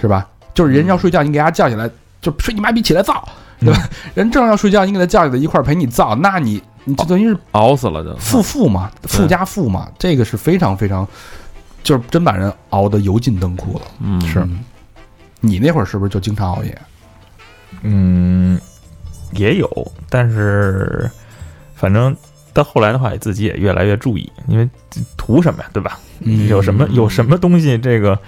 [0.00, 0.28] 是吧？
[0.54, 1.90] 就是人要睡觉，你给他叫起来，
[2.22, 3.28] 就睡你妈逼起来造，
[3.60, 3.88] 对吧？
[4.14, 11.06] 人正要睡觉，你给他叫起来一块儿陪你造，那你你这等于是熬死了就负负嘛，富加负嘛，这个是非常非常，
[11.82, 13.82] 就是真把人熬得油尽灯枯了。
[14.00, 14.46] 嗯是，
[15.40, 16.78] 你那会儿是不是就经常熬夜？
[17.82, 18.60] 嗯，
[19.32, 21.10] 也有，但是
[21.74, 22.16] 反正
[22.52, 24.68] 到后来的话，自己也越来越注意，因为
[25.16, 25.98] 图什么呀，对吧？
[26.20, 28.18] 嗯有什么有什么东西这个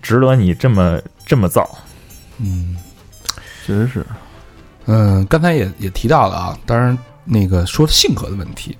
[0.00, 1.68] 值得你这么这么造？
[2.38, 2.76] 嗯。
[3.66, 4.06] 确实是，
[4.86, 8.76] 嗯，刚才也也提到了啊，当然那个说性格的问题，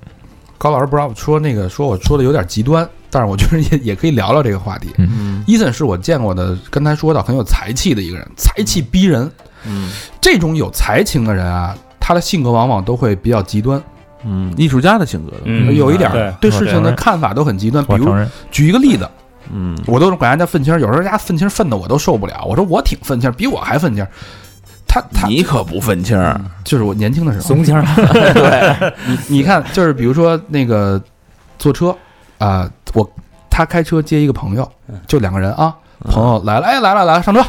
[0.56, 4.88] 高老师不知道说那个说我说的有点极端，但是我觉得也也可以聊聊这个话题。
[4.98, 9.30] 嗯伊森是我见过的，刚才说到很有才气的一个人，才气逼人。
[9.64, 9.90] 嗯
[10.20, 13.82] 这种有才情的人啊，他的性格往往都会比较极端，
[14.24, 17.84] 嗯，艺术家的性格的，嗯有一点儿对对事情的看法都很极端。
[17.84, 19.08] 比如我承认，举一个例子，
[19.52, 22.44] 嗯我都是管人家愤青儿，有时候人家愤青儿愤的我都受不了。
[22.44, 24.08] 我说我挺愤青儿，比我还愤青儿。
[24.96, 27.84] 他他你可不愤青儿，就是我年轻的时候，怂腔儿，
[28.32, 31.00] 对， 你你看，就是比如说那个
[31.58, 31.94] 坐车
[32.38, 33.08] 啊、我
[33.50, 34.70] 他开车接一个朋友，
[35.06, 37.40] 就两个人啊，朋友来了，哎，来了来了，上车，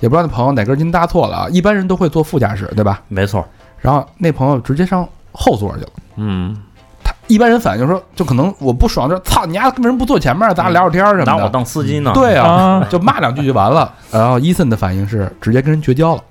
[0.00, 3.00] 也不知道那朋友哪根筋搭错了啊，一般人都会坐副驾驶，对吧？
[3.08, 3.46] 没错，
[3.78, 5.88] 然后那朋友直接上后座去了。
[6.16, 6.56] 嗯
[7.02, 11.50] 他一般人反应就说，就可能我不爽，就是操你丫为什么不坐前面，咱俩聊会儿天儿什拿我么的。
[11.50, 12.10] 当司机呢。
[12.14, 13.92] 对啊，啊，就骂两句就完了。
[14.10, 16.22] 然后伊森的反应是直接跟人绝交了。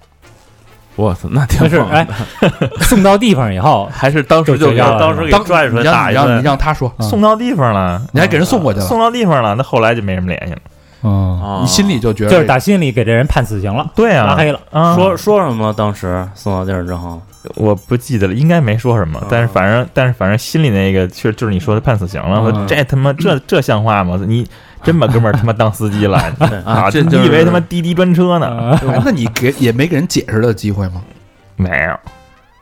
[0.95, 2.07] 我操，那挺但是棒的哎，
[2.81, 6.43] 送到地方以后，还是当时就给当时给当拽出来你让你让你打一顿。
[6.43, 10.59] 让他说，送到地方了，你还给人送过去了，送到地方了，那后来就没什么联系了。
[11.05, 14.59] 嗯，哦你心里就觉得就是打心里给这人判死刑了，对啊，拉黑了。
[14.71, 15.73] 啊，说说什么？
[15.73, 17.21] 当时送到地儿之后，
[17.55, 24.17] 我不记得了，应该没说什么，但是反正但是反正心里那个确就是你说的判死刑了，这他妈这这像话吗？
[24.25, 24.47] 你
[24.83, 26.17] 真把哥们儿他妈当司机了
[26.65, 26.89] 啊？
[26.91, 28.77] 这就是你以为他妈滴滴专车呢？
[28.87, 31.01] 哎那你给也没给人解释的机会吗？
[31.55, 31.99] 没有，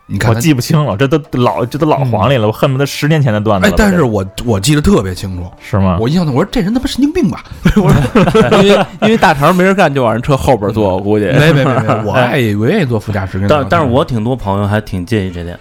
[0.05, 5.97] 你看我记不清了，这都老这都老黄历了，我恨不得十年前的段子。，哎但是我我记得特别清楚，是吗？
[5.99, 7.43] 我印象中我说这人他妈神经病吧？
[7.77, 13.43] 我说因为因为大肠没人干，就往人车后边坐，我估计没没没没， 我爱我愿意坐副驾驶。
[13.47, 15.57] 但但是我挺多朋友还挺介意这点，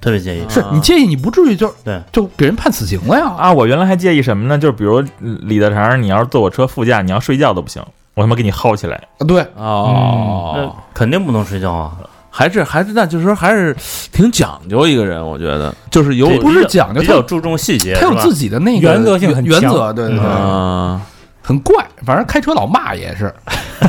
[0.00, 0.42] 特别介意。
[0.48, 3.34] 是你介意，你不至于就对就给人判死刑了呀？
[3.38, 4.56] 啊，我原来还介意什么呢？
[4.58, 7.82] 就是比如李大肠，你要是坐我车副驾，你要睡觉都不行，
[8.14, 8.96] 我他妈给你薅起来。
[9.18, 11.92] 啊对，哦那，肯定不能睡觉啊！
[12.30, 13.74] 还是还是那就是说还是
[14.12, 21.00] 挺讲究一个人，我觉得就是有不是讲究，他有比较注重细节，他有自己的那个原则性很原则，对对对，啊，
[21.48, 21.82] 很怪。
[22.04, 23.34] 反正开车老骂也是，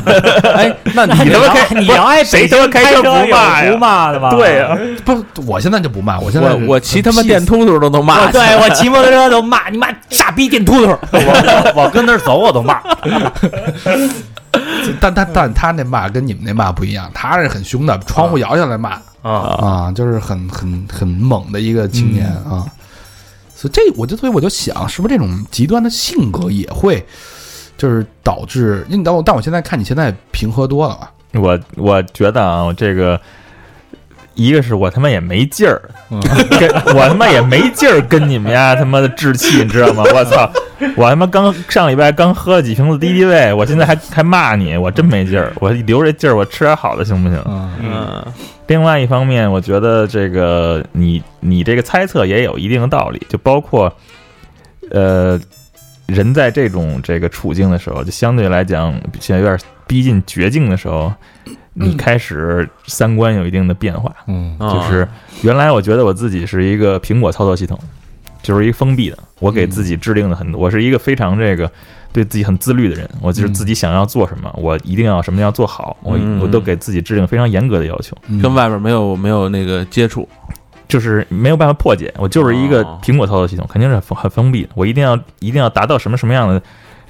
[0.56, 4.30] 哎，那你你他妈开，你要爱谁他妈开车不骂呀不骂的吧？
[4.30, 12.80] 对呀，不，我现在就不骂，我现在我我骑他妈电电秃秃都能骂我，对我骑摩托车都骂你妈傻逼电秃秃， 我我跟那儿走我都骂。
[15.00, 18.90] 但他但他那骂跟你们那骂不一样，他是很凶的，窗户摇下来骂
[19.22, 22.66] 啊，啊，就是很很很猛的一个青年啊。
[23.54, 27.06] 所以这我就所以我就想，是不是这种极端的性格也会，
[27.80, 28.84] 就是导致？
[28.90, 31.10] 因为但我但我现在看你现在平和多了吧？
[31.32, 33.18] 我我觉得啊，我这个
[34.34, 35.80] 一个是我他妈也没劲儿，
[36.60, 40.04] 跟 我他妈也没劲儿跟你们家他妈的置气，你知道吗？
[40.14, 40.50] 我操！
[40.96, 45.50] 我他妈刚上礼拜刚喝了几瓶子敌敌畏，我现在还还骂你，我真没劲儿。
[45.60, 47.42] 我留这劲儿，我吃点好的行不行？
[47.80, 48.22] 嗯
[48.66, 53.92] 另外一方面，我觉得这个你你这个猜测也有一定的道理，就包括
[54.90, 55.38] 呃，
[56.10, 61.12] 人在这种这个处境的时候，就相对来讲，现在有点逼近绝境的时候，
[61.74, 64.14] 你开始三观有一定的变化。
[64.26, 64.74] 嗯啊。
[64.74, 65.08] 就是
[65.42, 67.78] 原来我觉得我自己是一个苹果操作系统，
[68.42, 71.70] 就是一个封闭的，我给自己制定了很多，我是一个非常这个
[72.12, 76.40] 对自己很自律的人，我就是自己想要做什么，我一定要什么要做好，我嗯。
[76.40, 78.16] 我都给自己制定非常严格的要求。
[78.28, 80.28] 嗯跟外边没有没有那个接触，
[80.90, 82.98] 就是没有办法破解，我就是一个哦。
[83.02, 86.60] 苹果操作系统，肯定是很封很封闭的，我一定要一定要达到什么什么样的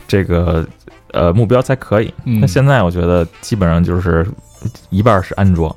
[0.07, 0.65] 这个
[1.13, 2.13] 呃目标才可以。
[2.25, 2.41] 嗯。
[2.41, 4.25] 那现在我觉得基本上就是
[4.91, 5.75] 一半是安卓，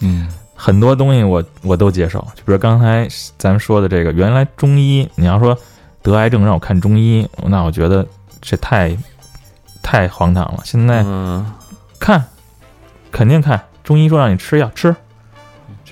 [0.00, 0.28] 嗯。
[0.56, 5.56] 很多东西我我都接受，就比如刚才咱们说的这个，原来中医你要说
[6.02, 8.06] 得癌症让我看中医，那我觉得
[8.40, 8.96] 这太
[9.82, 10.60] 太荒唐了。
[10.64, 11.44] 现在嗯。
[11.98, 12.22] 看，
[13.10, 14.94] 肯定看，中医说让你吃药吃，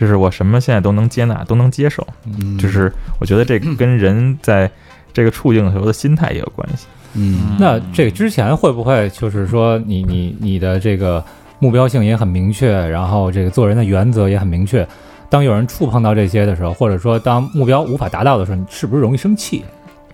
[0.03, 2.05] 就是我什么现在都能接纳，都能接受。
[2.27, 4.69] 嗯，就是我觉得这个跟人在
[5.13, 6.89] 这个处境的时候的心态也有关系。
[7.15, 11.25] 嗯那这个之前会不会就是说你你你的这个
[11.61, 14.85] 目标性也很明确，然后这个做人的原则也很明确。
[15.31, 19.65] 当有人触碰到这些的时候，或者说当目标无法达到的时候，你是不是容易生气？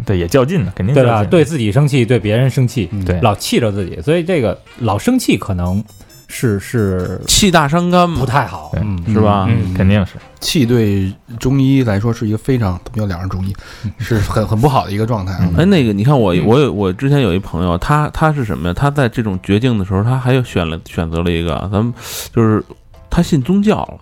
[0.05, 1.25] 对，也较劲呢，肯定对吧？
[1.25, 5.83] 对自己生气，对别人生气，嗯对老气着自己，所以这个老生气可能
[6.29, 9.47] 是是气大伤肝嘛，不太好，嗯，是吧？
[9.49, 10.13] 嗯肯定是。
[10.41, 13.57] 气对中医来说是一个非常，没有两人中医，
[13.99, 15.51] 是很很不好的一个状态啊。
[15.57, 18.75] 哎，那个你看我我有我之前有一朋友，他他是什么呀？
[18.75, 21.93] 他在这种绝境的时候，他还有选了选择了一个，咱们
[22.33, 22.63] 就是
[23.11, 23.99] 他信宗教了，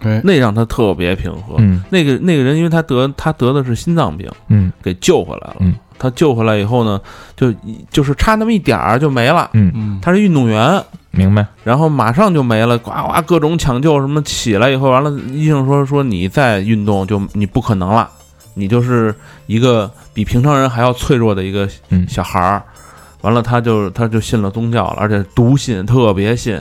[0.00, 1.54] 哎，那让他特别平和。
[1.58, 5.56] 嗯那个那个人，因为他得他得的是心脏病，嗯给救回来了。
[5.60, 7.00] 嗯他救回来以后呢，
[7.36, 7.52] 就
[7.90, 9.50] 就是差那么一点儿就没了。
[9.52, 11.46] 嗯，嗯，他是运动员，明白。
[11.62, 18.08] 然后马上就没了，呱呱各种抢救什么起来以后，完了医生说说你再运动就你不可能了，
[18.54, 19.14] 你就是
[19.46, 22.62] 一个比平常人还要脆弱的一个嗯小孩儿。
[23.22, 26.60] 完了他就他就信了宗教了，而且笃信，特别信，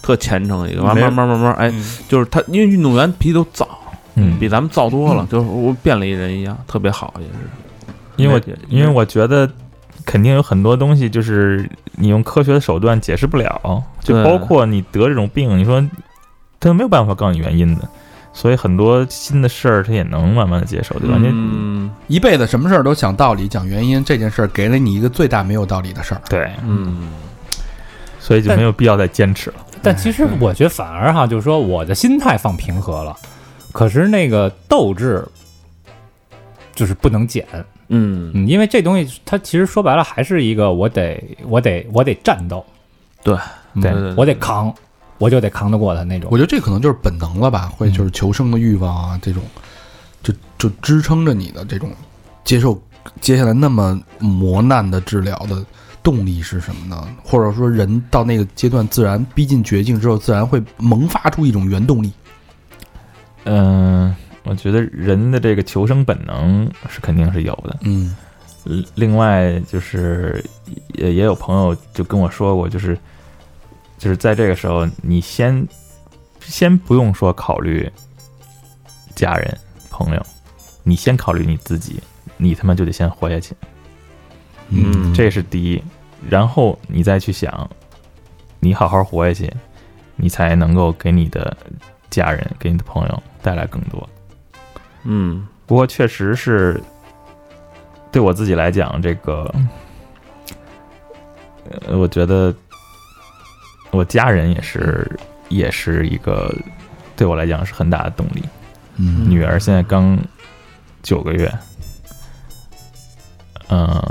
[0.00, 0.84] 特虔诚一个。
[0.84, 1.72] 完没慢慢慢慢，哎，
[2.08, 3.66] 就是他因为运动员脾气都躁，
[4.14, 7.32] 嗯，比咱们躁多了，就是我变了一人一样，特别好也是。
[8.20, 9.50] 因为因为我觉得
[10.04, 15.84] 肯定有很多东西就是你用科学的手段解释不了，就包括你得这种病，你说
[16.58, 17.88] 他没有办法告诉你原因的，
[18.32, 21.16] 所以很多新的事儿他也能慢慢的接受，对吧？
[21.18, 21.90] 你嗯。
[22.06, 26.20] 一辈子什么事儿都讲道理、讲原因，这件事儿给了你一个最大没有道理的事儿。
[26.28, 27.08] 对，嗯。
[28.18, 29.56] 所以就没有必要再坚持了。
[29.82, 33.16] 但其实我觉得反而哈，就是说我的心态放平和了，
[33.72, 35.26] 可是那个斗志
[36.74, 37.46] 就是不能减，
[37.90, 42.64] 嗯，嗯，因为这东西它其实说白了还是一个我得我得我得战斗，
[43.22, 43.36] 对
[43.74, 44.74] 嗯对对我得扛，
[45.18, 46.38] 我就得扛得过他那种我。
[46.38, 49.42] 觉得这可能就是本能了吧，会就是求生的欲望啊，这种
[50.22, 51.90] 就就支撑着你的这种
[52.44, 52.80] 接受
[53.20, 55.64] 接下来那么磨难的治疗的
[56.02, 57.08] 动力是什么呢？
[57.22, 62.12] 或者说人到那个阶段，自然逼近绝境之后，自然会萌发出一种原动力。
[63.44, 64.14] 嗯，
[64.50, 67.78] 我觉得人的这个求生本能是肯定是有的。
[67.82, 68.16] 嗯
[68.64, 70.44] 呃另外就是
[70.94, 72.98] 也也有朋友就跟我说过，就是
[73.96, 75.64] 就是在这个时候，你先
[76.40, 77.88] 先不用说考虑
[79.14, 79.56] 家人
[79.88, 80.26] 朋友，
[80.82, 82.00] 你先考虑你自己，
[82.36, 83.54] 你他妈就得先活下去，
[84.70, 85.80] 嗯这是第一，
[86.28, 87.70] 然后你再去想，
[88.58, 89.48] 你好好活下去，
[90.16, 91.56] 你才能够给你的
[92.10, 94.06] 家人、给你的朋友带来更多。
[95.04, 95.46] 嗯。
[95.66, 96.80] 不过确实是
[98.10, 99.54] 对我自己来讲，这个，
[101.86, 102.52] 呃，我觉得
[103.92, 105.08] 我家人也是
[105.48, 106.52] 也是一个
[107.14, 108.42] 对我来讲是很大的动力。
[108.96, 109.30] 嗯。
[109.30, 110.18] 女儿现在刚
[111.02, 111.52] 九个月，
[113.68, 114.02] 嗯、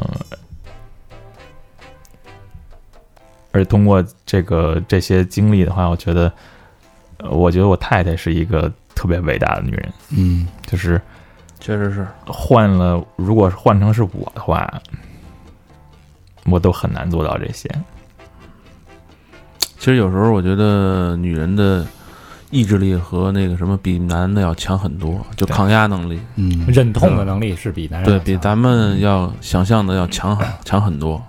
[3.52, 6.32] 而通过这个这些经历的话，我觉得，
[7.18, 10.46] 呃我觉得我太太是一个特别伟大的女人，嗯。
[10.68, 11.02] 就是
[11.58, 14.70] 确实是，换了，如果是换成是我的话，
[16.44, 17.70] 我都很难做到这些。
[19.78, 21.88] 其实有时候我觉得女人的
[22.50, 31.22] 意志力和那个什么比男的要强很多，就抗压能力，嗯，忍痛的能力是比男人对比咱们要想象的要强很强很多。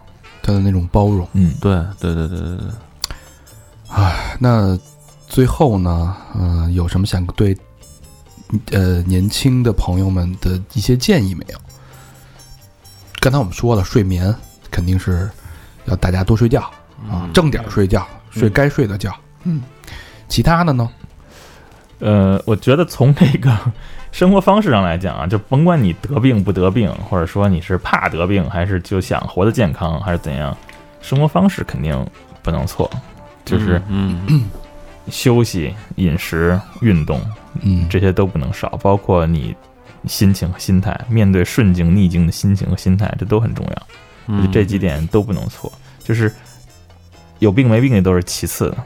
[0.42, 1.28] 他的那种包容。
[1.34, 2.66] 嗯，对对对对对对，
[4.40, 4.76] 那
[5.30, 7.56] 最后呢，嗯、有什么想对
[8.72, 11.58] 呃年轻的朋友们的一些建议没有？
[13.20, 14.34] 刚才我们说了，睡眠
[14.72, 15.30] 肯定是
[15.84, 16.62] 要大家多睡觉
[17.08, 19.14] 啊，嗯正点儿睡觉，睡该睡的觉。
[19.44, 19.62] 嗯，
[20.28, 20.90] 其他的呢？
[22.00, 23.56] 呃，我觉得从这个
[24.10, 30.56] 生活方式上来讲啊，就甭管你得病不得病，或者说你是怕得病，还是就想活得健康，还是怎样，
[31.00, 32.04] 生活方式肯定
[32.42, 32.90] 不能错，
[33.44, 34.44] 就是嗯嗯
[35.10, 37.20] 休息、饮食、运动
[37.62, 39.54] 嗯，这些都不能少，包括你
[40.06, 44.48] 心情和心态，面对顺境逆境的心情和心态，这都很重要。
[44.52, 45.70] 这几点都不能错，
[46.04, 46.32] 就是
[47.40, 48.76] 有病没病也都是其次的，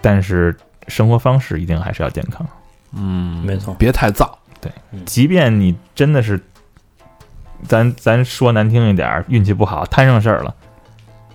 [0.00, 0.56] 但是
[0.88, 2.44] 生活方式一定还是要健康。
[2.92, 4.28] 嗯，没错，别太燥。
[5.04, 6.40] 即便你真的是，
[7.68, 10.54] 咱咱说难听一点，运气不好摊上事儿了，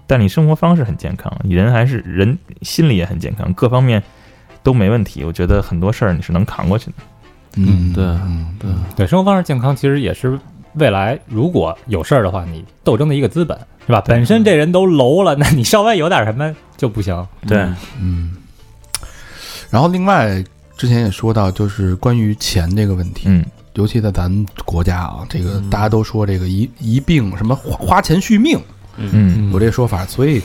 [0.09, 4.01] 但你生活方式很健康，你人还是人心理也很健康，各方面
[4.63, 5.23] 都没问题。
[5.23, 6.93] 我觉得很多事儿你是能扛过去的。
[7.57, 10.39] 嗯，对嗯，对，对，生活方式健康其实也是
[10.73, 13.55] 未来如果有事儿的话，你斗争的一个资本，
[13.85, 14.01] 是吧？
[14.07, 17.27] 本身这人都楼了，那你稍微有点什么就不行。
[17.47, 17.67] 对，
[18.01, 18.35] 嗯。
[19.69, 20.43] 然后另外
[20.75, 28.59] 之前也说到，就是关于钱这个问题，嗯，尤其在咱们国家啊，这个大家都说这个一一病什么花花钱续命，
[28.99, 30.41] 嗯有这说法，所以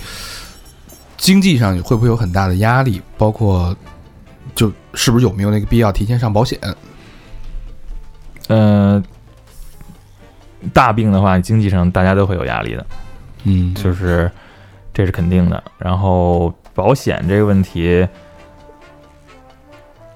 [1.16, 3.02] 经济上会不会有很大的压力？
[3.18, 3.76] 包括
[4.54, 6.58] 就是不是有没有那个必要提前上保险？
[8.48, 9.02] 呃，
[10.72, 12.86] 大病的话，经济上大家都会有压力的，
[13.44, 14.30] 嗯就是
[14.92, 15.62] 这是肯定的。
[15.78, 18.06] 然后保险这个问题，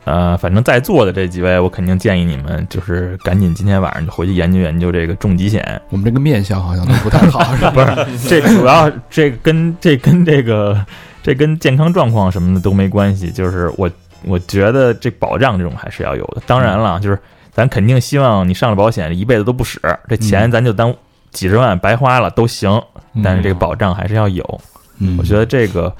[0.08, 5.78] 呃，反正在座的这几位，我肯定建议你们就是赶紧今天晚上就回去研究研究这个重疾险。
[5.90, 7.70] 我们这个面相好像都不太好，是吧？
[7.72, 10.82] 不是，这主要这跟这跟这个
[11.22, 13.90] 这跟健康状况什么的都没关系，就是我
[14.24, 16.40] 我觉得这保障这种还是要有的。
[16.46, 17.18] 当然了，就是
[17.52, 19.78] 咱肯定希望你上了保险一辈子都不使，
[20.08, 20.94] 这钱咱就当
[21.32, 22.82] 几十万白花了都行，
[23.22, 24.60] 但是这个保障还是要有。
[25.00, 25.94] 嗯我觉得这个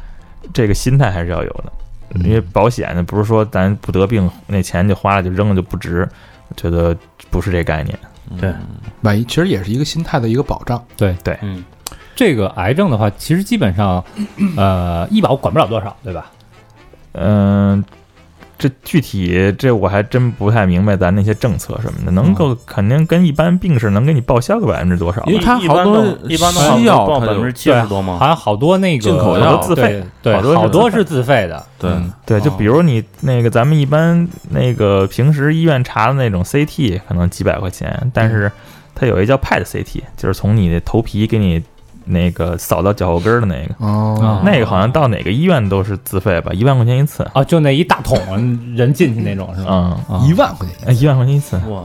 [0.55, 1.73] 这个心态还是要有的，
[2.15, 6.09] 因为保险呢不是说咱不得病那钱就花了就扔了就不值，
[6.49, 6.97] 我觉得
[7.31, 7.99] 不是这概念。
[8.39, 8.53] 对，
[9.01, 10.83] 万一其实也是一个心态的一个保障。
[11.41, 11.65] 嗯，
[12.15, 14.05] 这个癌症的话，其实基本上，
[14.57, 16.31] 呃，医保管不了多少，对吧？
[17.13, 17.83] 嗯，
[18.59, 25.27] 这具体这我还真不太明白咱那些政策什么的，能够肯定跟一般病是能给你报销个百分之多少吧？
[25.29, 28.19] 因为它好多一般西药报百分之七十多吗？
[28.19, 31.65] 好像好多那个进口药好多自费，对，好多是好多是自费的。
[31.79, 38.51] 对嗯对，就比如你那个咱们一般那个平时医院查的那种 CT，可能几百块钱，但是
[38.95, 41.63] 它有一叫 PET CT，就是从你的头皮给你
[42.09, 47.29] 那个扫到脚后跟的那个，哦，那个好像到哪个医院都是自费吧，一万块钱一次。
[47.35, 48.19] 啊，就那一大桶
[48.77, 49.99] 人进去那种是吧？
[50.27, 51.85] 一万块钱，哎一万块钱一次，哇，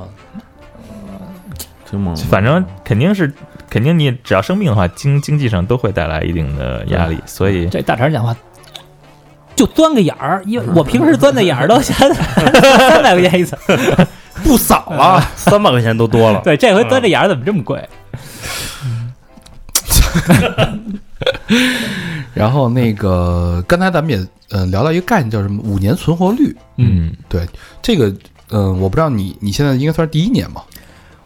[1.89, 3.31] 真猛，反正肯定是
[3.69, 8.35] 肯定你只要生病的话，经经济上都会带来一定的压力，所以这大肠讲话
[9.55, 13.55] 就钻个眼儿，因为我平时钻的眼儿都三 三百块钱一次，
[14.43, 15.21] 不少啊！
[15.37, 16.41] 三百块钱都多了。
[16.43, 17.87] 对，这回钻这眼儿怎么这么贵？
[22.33, 26.55] 然后那个刚才咱们也呃聊到一个概念，叫什么五年存活率。
[26.77, 27.47] 嗯，对
[27.81, 28.07] 这个
[28.49, 30.61] 嗯、呃我不知道你你现在应该算是第一年嘛？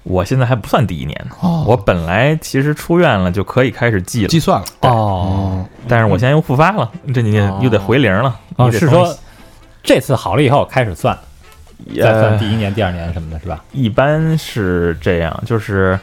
[0.03, 8.39] 我现在还不算第一年呢，哦我本来其实出院了就可以开始计了，计算了哦哦，但是我现在又复发了，这你又得回零了。
[8.55, 9.13] 哦，你是说
[9.83, 11.17] 这次好了以后开始算，
[11.95, 13.63] 再算呃第一年、第二年什么的，是吧？
[13.73, 15.99] 一般是这样，就是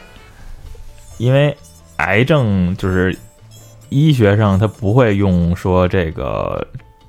[1.17, 1.55] 因为
[1.97, 3.17] 癌症就是
[3.89, 6.65] 医学上它不会用说这个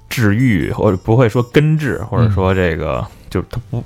[0.09, 3.83] 治愈，或者不会说根治，或者说这个、就它不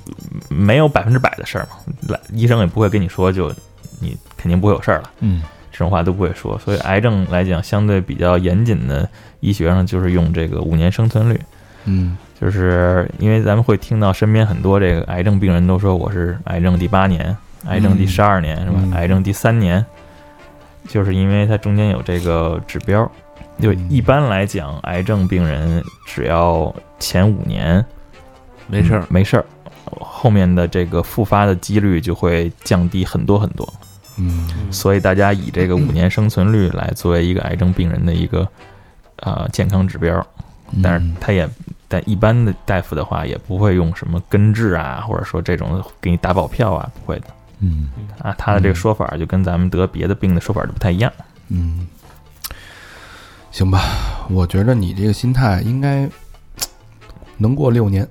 [0.49, 3.51] 没有百分之百的事儿嘛，来医生也不会跟你说就
[3.99, 5.41] 你肯定不会有事儿了，嗯
[5.71, 6.59] 这种话都不会说。
[6.59, 11.39] 所以癌症来讲，相对比较严谨的医学上就是用这个五年生存率。
[11.85, 17.35] 嗯就是因为咱们会听到身边很多这个癌症病人都说我是癌症第八年、
[17.65, 18.79] 癌症第十二年、是吧？
[18.83, 19.83] 嗯癌症第三年，
[20.87, 23.09] 就是因为它中间有这个指标。
[23.59, 27.85] 就嗯一般来讲，癌症病人只要前五年
[28.67, 29.45] 没事儿，没事儿，
[29.99, 33.71] 后面的这个复发的几率就会降低很多很多。
[34.17, 38.47] 嗯所以大家以这个五年生存率来作为一个癌症病人的一个
[39.17, 40.25] 呃健康指标。
[40.81, 41.49] 但是他也，
[41.89, 47.25] 但一般的大夫的话也不会用什么根治啊，或者说这种给你打保票啊，不会的
[47.61, 47.89] 嗯
[48.19, 48.35] 啊。
[48.37, 51.11] 他的这个说法就跟咱们得别的病的说法就不太一样。
[51.47, 51.87] 嗯，
[53.51, 56.09] 行吧，我觉得你这个心态应该
[57.37, 58.07] 能过六年，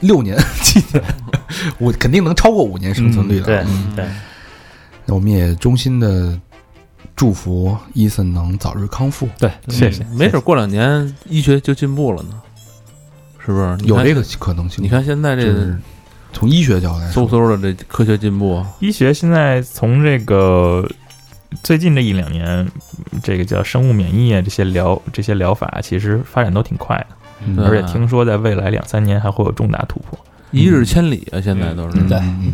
[0.00, 1.04] 六年 七年，
[1.78, 3.46] 我肯定能超过五年生存率的。
[3.46, 4.08] 对嗯对，
[5.06, 6.38] 那我们也衷心的
[7.16, 9.28] 祝福伊森能早日康复。
[9.38, 12.40] 对，谢谢，没准过两年医学就进步了呢，
[13.38, 13.78] 是不是？
[13.86, 14.84] 有这个可能性。
[14.84, 15.78] 你看现在这就是
[16.32, 20.88] 从医学角度来说嗖，嗖的这科学进步，医学现在从这个
[21.62, 22.70] 最近这一两年，
[23.22, 27.16] 这个叫生物免疫啊，这些疗这些疗法其实发展都挺快的，
[27.46, 30.18] 嗯而且听说在未来两三年还会有重大突破。
[30.52, 31.40] 一日千里啊！
[31.40, 32.52] 现在都是嗯嗯嗯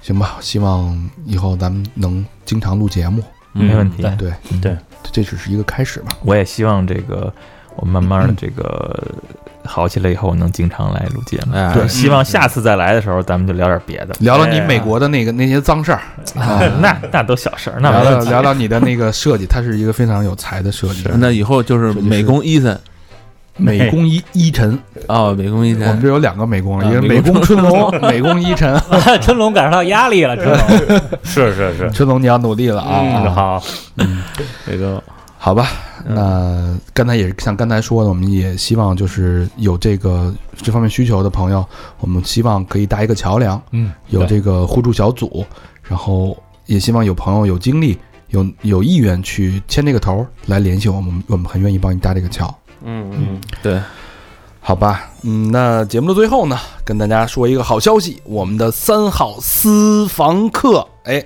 [0.00, 3.22] 行吧，希望以后咱们能经常录节目。
[3.54, 4.02] 嗯没问题。
[4.16, 4.76] 对对
[5.10, 6.16] 这只是一个开始吧。
[6.22, 7.32] 我也希望这个
[7.76, 9.02] 我慢慢的这个
[9.64, 11.54] 好起来以后，能经常来录节目。
[11.54, 16.00] 哎对，希望下次再来的时候，咱们就聊点别的，聊聊你美国的那个那些脏事儿，
[16.38, 16.60] 啊。
[16.80, 18.30] 那那都小事儿，那聊聊没问题。
[18.30, 22.78] 聊聊你的那个设计，他是一个非常有才的设计，那以后就是美工伊森
[23.56, 28.80] 美工伊伊晨，哦，美工伊我们森这有两个美工，啊一个美美工工春龙， 美工伊晨，
[29.20, 31.00] 春龙感受到压力了，春龙。
[31.22, 33.30] 是是是，春龙你要努力了嗯，啊！
[33.30, 33.62] 好，
[34.66, 35.02] 这个
[35.44, 35.70] 好吧，
[36.06, 36.14] 嗯。
[36.14, 41.66] 那刚才也是像刚才说的，我们也希望就是有这个这方面需求的朋友，
[41.98, 45.44] 我们希望可以搭一个桥梁，嗯，有这个互助小组，
[45.82, 52.46] 然后也希望有朋友有精力、有有意愿去牵这个头儿来联系我们，我们很愿意帮你搭这个桥。
[52.84, 53.82] 嗯嗯，对，
[54.60, 61.20] 好吧，嗯，那节目的最后呢，跟大家说一个好消息，我们的三号私房课，哎，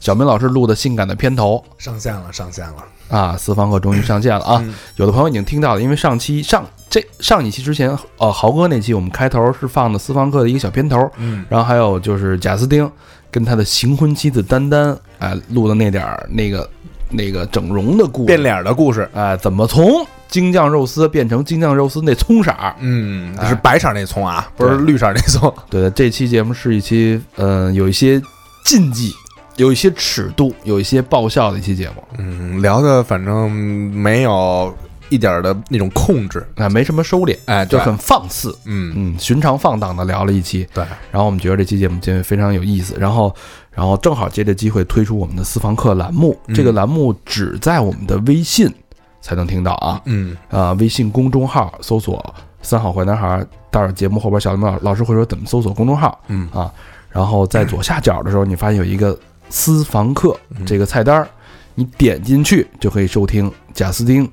[0.00, 1.64] 小明老师录的性感的片头。
[1.78, 2.84] 上线了，上线了。
[3.10, 4.62] 啊，私房课终于上线了啊！
[4.64, 12.90] 嗯有的朋友已经听到了，因为上期上这上一期之前，呃，豪哥那期我们开头是放的私房课的一个小片头，嗯，然后还有就是贾斯汀
[13.30, 16.68] 跟他的行婚妻子丹丹，哎、录的那点儿那个
[17.08, 19.08] 那个整容的故事，变脸的故事。
[19.14, 22.74] 哎、怎么从京酱肉丝变成京酱肉丝那葱色儿？
[22.78, 25.52] 嗯，哎是白色那葱啊，不是绿色那葱。
[25.68, 28.20] 对，这期节目是一期，嗯、有一些
[28.64, 29.12] 禁忌，
[29.60, 34.74] 有一些尺度，有一些爆笑的一期节目，嗯，聊的反正没有
[35.10, 37.78] 一点的那种控制，啊、没什么收敛，哎，对。
[37.78, 43.34] 就很放肆，嗯，嗯，寻常放荡的聊了一期，对，然后我们觉得这期节目节目非常有意思，然后，
[43.70, 46.54] 然后正好借着机会推出我们的私房课栏目，嗯。
[46.54, 48.72] 这个栏目只在我们的微信
[49.20, 50.34] 才能听到啊，嗯。
[50.48, 56.48] 啊、微信公众号搜索“三好坏男孩”，待会儿节目后边小林老老师会说怎么搜索公众号，嗯。
[56.50, 56.72] 啊，
[57.10, 59.18] 然后在左下角的时候，你发现有一个
[59.50, 60.64] 私房课嗯。
[60.64, 61.28] 这个菜单儿，
[61.74, 64.30] 你点进去就可以收听贾斯汀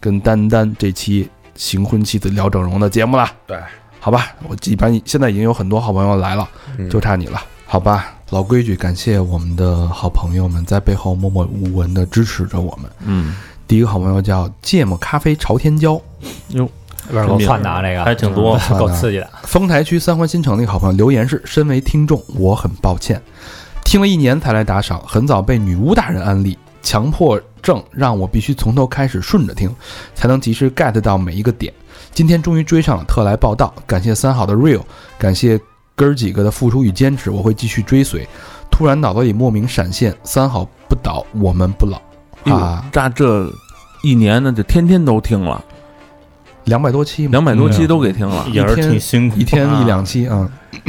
[0.00, 3.30] 跟丹丹这期行婚妻子聊整容的节目啦。
[3.46, 3.58] 对，
[3.98, 6.48] 好吧，我一般现在已经有很多好朋友来了，
[6.78, 6.88] 嗯。
[6.88, 8.14] 就差你了，好吧。
[8.30, 12.88] 老规矩，感谢我们的好朋友们在背后默默无闻的支持着我们。
[13.04, 13.34] 嗯，
[13.66, 16.00] 第一个好朋友叫芥末咖啡朝天椒，
[16.50, 16.70] 有
[17.10, 18.04] 点够窜的啊，这个。
[18.04, 18.56] 还挺多。
[18.78, 19.28] 够刺激的。
[19.42, 23.20] 丰台区三环新城的一个好朋友留言是：身为听众，我很抱歉，
[23.90, 29.68] 听了一年才来打赏，很早被女巫大人安利，强迫症让我必须从头开始顺着听，
[30.14, 31.74] 才能及时 get 到每一个点。
[32.12, 34.80] 今天终于追上了，特来报道，感谢三好的 real，
[35.18, 35.60] 感谢
[35.96, 38.24] 哥儿几个的付出与坚持，我会继续追随。
[38.70, 42.00] 突然脑子里莫名闪现：三好不倒，我们不老
[42.44, 42.88] 啊！
[42.92, 43.52] 这这
[44.04, 45.60] 一年呢，就天天都听了，
[46.62, 50.48] 两百多期嘛，两百多期都给听了，也是挺辛苦，一天一啊两期啊。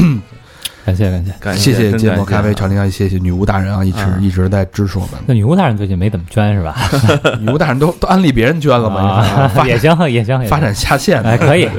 [0.83, 1.31] 感谢感谢。
[1.39, 5.11] 感谢谢谢芥末咖啡朝天椒，谢谢女巫大人啊，一直啊一直在支持我们。
[5.27, 6.75] 那女巫大人最近没怎么捐是吧？
[7.39, 11.21] 女巫大人都 都安利别人捐了吗，啊发也行也行，也行发展下线。
[11.23, 11.69] 哎可以。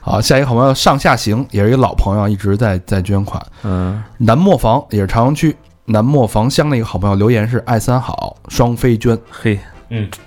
[0.00, 3.42] 好，下一个好朋友上下行也是一个老朋友，一直在在捐款。
[3.64, 5.54] 嗯，南磨房也是朝阳区
[5.86, 9.58] 南磨房乡的一个好朋友，留言是爱三好双飞捐，嘿，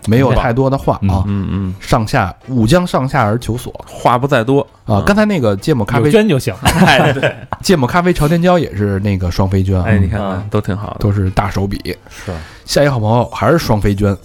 [0.08, 1.24] 没有太多的话啊。
[1.26, 5.02] 嗯嗯，上下武将上下而求索话不在多啊！
[5.06, 6.54] 刚才那个芥末咖啡捐就行。
[6.64, 11.96] 哎对， 芥末咖啡朝天椒也是那个双飞捐啊，哎，你看啊看都挺好的，都是大手笔。
[12.10, 12.32] 是
[12.66, 14.16] 下一个好朋友还是双飞娟，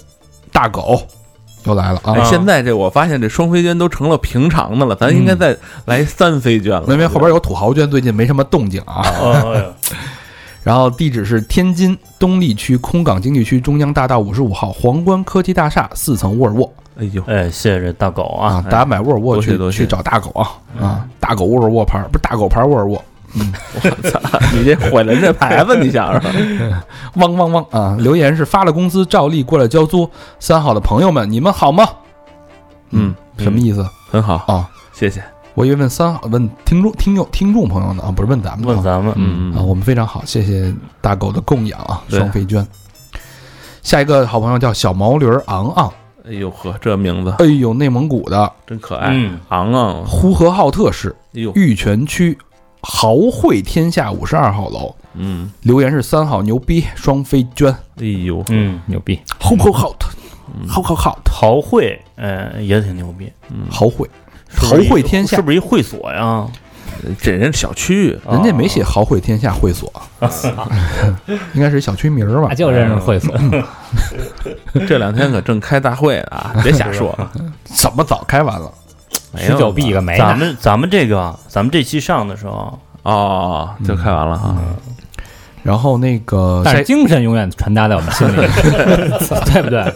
[0.53, 1.01] 大狗
[1.65, 2.15] 又来了啊！
[2.17, 6.85] 哎，现在这我发现这双飞娟都成了平常的了，咱应该再来三飞娟了。
[6.89, 9.03] 因为后边有土豪娟，最近没什么动静啊。
[9.21, 9.75] 哦哎呦
[10.69, 16.71] 然后地址是天津东丽区空港经济区中央大道五十五号皇冠科技大厦四层沃尔沃。
[17.01, 18.57] 哎呦，哎，谢谢这大狗啊。
[18.57, 20.61] 啊，，大家买沃尔沃去去找大狗啊。
[20.79, 24.21] 啊，大狗沃尔沃牌不是大狗牌沃尔沃，嗯，我操
[24.53, 26.33] 你这毁了人这牌子，你想想，
[27.17, 27.97] 汪汪汪啊！
[27.99, 30.07] 留言是发了工资照例过来交租，
[30.39, 31.89] 三好的朋友们你们好吗？
[32.91, 33.89] 嗯，什么意思？
[34.11, 34.69] 很好，啊？
[34.93, 35.25] 谢谢。
[35.59, 38.75] 我以为问三号问听众听众听众朋友呢啊，不是问咱们啊。
[38.75, 39.53] 问咱们，嗯。
[39.57, 42.21] 啊，我们非常好，谢谢大狗的供养啊，对。
[42.21, 42.65] 双飞娟。
[43.83, 45.93] 下一个好朋友叫小毛驴儿昂昂，
[46.25, 47.35] 哎呦呵，这名字。
[47.41, 48.53] 哎呦，内蒙古的。
[48.69, 52.39] 真可爱，嗯，昂昂，呼和浩特市哎呦，玉泉区
[52.81, 60.09] 豪汇天下五十二号楼，嗯，留言是三号牛逼，双飞娟，哎呦，嗯，牛逼，呼和浩特，
[60.69, 64.09] 好好好，陶汇，嗯，也挺牛逼，嗯，豪汇，
[64.49, 66.47] 是不是一陶汇天下是不是一会所呀？
[67.23, 69.89] 这人小区，人家没写豪汇天下会所，
[71.55, 72.53] 应该是小区名儿吧？
[72.55, 73.33] 就认识会所。
[74.89, 77.17] 这两天可正开大会呢啊， 别瞎说，
[77.65, 78.69] 怎么早开完了？
[79.33, 84.57] 没有十九 B 个没咱，们咱们这个，咱们这期上的时候，哦，就开完了啊，
[85.63, 88.41] 然后那个下但是精神永远传达在我们心里，
[89.53, 89.95] 对不对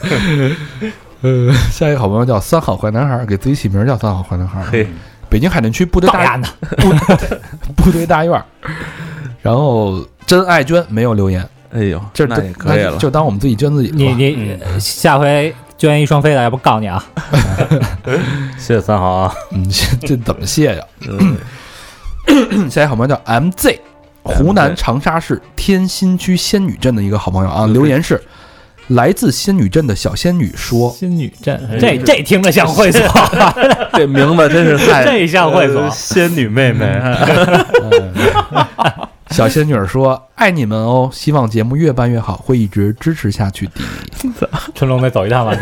[0.00, 0.92] 对？
[1.24, 4.62] 呃，下一个好朋友叫三好坏男孩，给自己起名叫三好坏男孩。
[4.70, 4.86] 嘿，
[5.30, 6.46] 北京海淀区部队大造呀呢？
[7.74, 8.44] 部队大院儿。
[9.40, 11.42] 然后真爱娟没有留言，
[11.72, 12.98] 哎呦，这那也可以了。
[12.98, 14.14] 就当我们自己捐自己的吧。
[14.18, 17.02] 你你下回捐一双飞的，要不告你啊？
[18.58, 19.66] 谢谢三好啊，嗯，
[20.02, 20.84] 这怎么谢呀？
[21.08, 23.78] 嗯 下一个好朋友叫 MZ，
[24.24, 28.22] 湖南长沙市天心区仙女镇的一个好朋友啊，留言是
[28.88, 33.02] 来自仙女镇的小仙女说，仙女镇，这这听着像会所，
[33.94, 35.80] 这名字真是太 这像会所。
[35.82, 35.90] 呃。
[35.90, 36.86] 仙女妹妹，
[39.30, 43.72] 小仙女说爱你们哦，希望节目越办越好，会一直支持下去的。
[44.74, 45.54] 春龙得走一趟吧？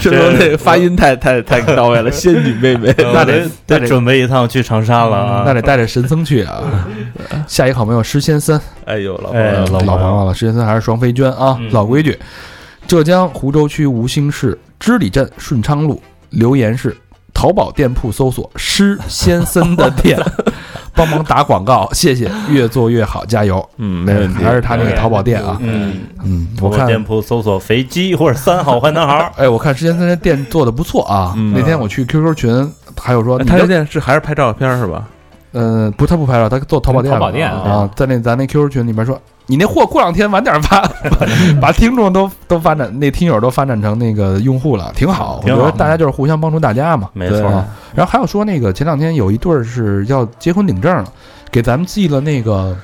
[0.00, 2.94] 春龙 这发音太太太到位了，仙女妹妹。
[2.98, 5.42] 那得那得得准备一趟去长沙了啊！
[5.46, 6.88] 那得带着神僧去啊！
[7.46, 12.18] 下一个好朋友施先森，哎呦，老哎朋友，老朋友了，施先森还是双飞娟啊，嗯老规矩。
[12.86, 16.00] 浙江湖州区吴兴市织里镇顺昌路，
[16.30, 16.96] 留言是
[17.34, 20.18] 淘宝店铺搜索施先森的店，
[20.96, 23.64] 帮忙打广告，谢谢，越做越好，加油！
[23.76, 24.42] 嗯，没问题。
[24.42, 31.34] 还是他那个淘宝店啊，嗯，嗯，我看店铺搜索肥鸡或者三好坏男孩儿， 哎，我看之前他那店做的不错啊。
[31.36, 35.06] 嗯那天我去 QQ 群，还有说他那店是还是拍照片是吧？
[35.52, 37.12] 嗯，不，他不拍照，他做淘宝店。
[37.14, 40.80] 淘宝店啊，在那咱那 QQ 群里面说，你那货过两天晚点发，
[41.60, 45.40] 把听众都都发展，那听友都发展成那个用户了，挺好。
[45.42, 47.08] 我挺好觉得大家就是互相帮助大家嘛。
[47.12, 47.66] 没错啊。
[47.94, 51.04] 然后还有说那个前两天有一对儿是要结婚领证了，
[51.50, 52.76] 给咱们寄了那个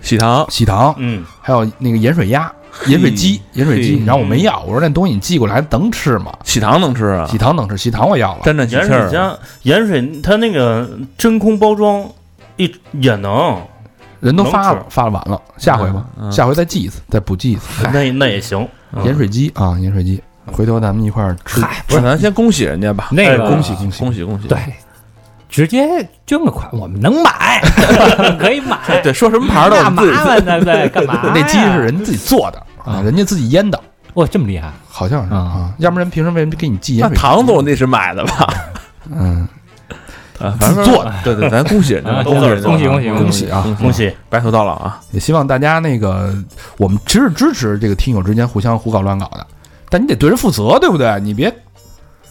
[0.00, 2.50] 喜糖，喜糖，嗯，还有那个盐水鸭、
[2.86, 6.32] 盐水鸡、盐水鸡，嘿然后我没要，我说那东西你寄过来能吃吗？
[6.42, 7.26] 喜糖能吃啊？
[7.30, 8.40] 喜糖能吃，喜糖我要了。
[8.44, 9.38] 沾沾喜盐气儿。
[9.62, 12.04] 盐水，它那个真空包装
[12.56, 13.60] 一也能，
[14.20, 17.86] 人都发了，发了晚了，下回吧，嗯嗯下回再寄一次，再补寄一次。
[17.92, 18.66] 那那也行。
[19.04, 21.60] 盐水鸡啊，盐水鸡，回头咱们一块儿吃。
[21.86, 23.08] 不是，咱先恭喜人家吧。
[23.12, 24.48] 那个哎恭喜恭喜恭喜恭喜！
[24.48, 24.58] 对，
[25.48, 25.86] 直接
[26.26, 27.60] 捐个款，我们能买，
[28.40, 28.78] 可以买。
[29.02, 30.64] 对，说什么牌儿的我那麻烦呢？
[30.64, 31.20] 对，干嘛？
[31.34, 33.78] 那鸡是人自己做的啊，人家自己腌的，
[34.14, 34.72] 哇，这么厉害！
[34.88, 37.20] 好像是啊啊，要不然平时为什么给你寄盐那水鸡？
[37.22, 38.54] 糖总那是买的吧？
[39.10, 39.46] 嗯，
[40.40, 41.12] 啊，反正自己做的。
[41.24, 43.76] 对对，咱恭喜人家，啊恭喜，恭喜恭喜恭喜啊！
[43.80, 44.14] 恭喜！
[44.28, 45.00] 白头到老啊！
[45.10, 46.32] 也希望大家那个，
[46.76, 49.46] 我们其实支持这个听友之间互相胡搞乱搞的，
[49.90, 51.18] 但你得对人负责，对不对？
[51.20, 51.52] 你别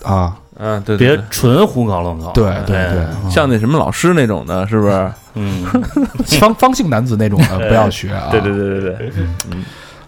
[0.03, 2.31] 啊，嗯，对，别纯胡搞乱搞。
[2.31, 5.11] 对对哎对，啊像那什么老师那种的，是不是？
[5.35, 5.65] 嗯，
[6.39, 8.29] 方方姓男子那种的 不要学啊。
[8.31, 9.11] 对对对对对，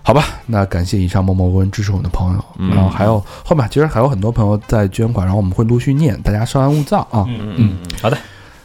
[0.10, 7.28] 好吧，那感谢以上默默无闻支持我们的朋友，嗯然后还有后面其实还有很多朋友在捐款，然后我们会陆续念，大家稍安勿躁啊。
[7.28, 8.18] 嗯嗯，好的。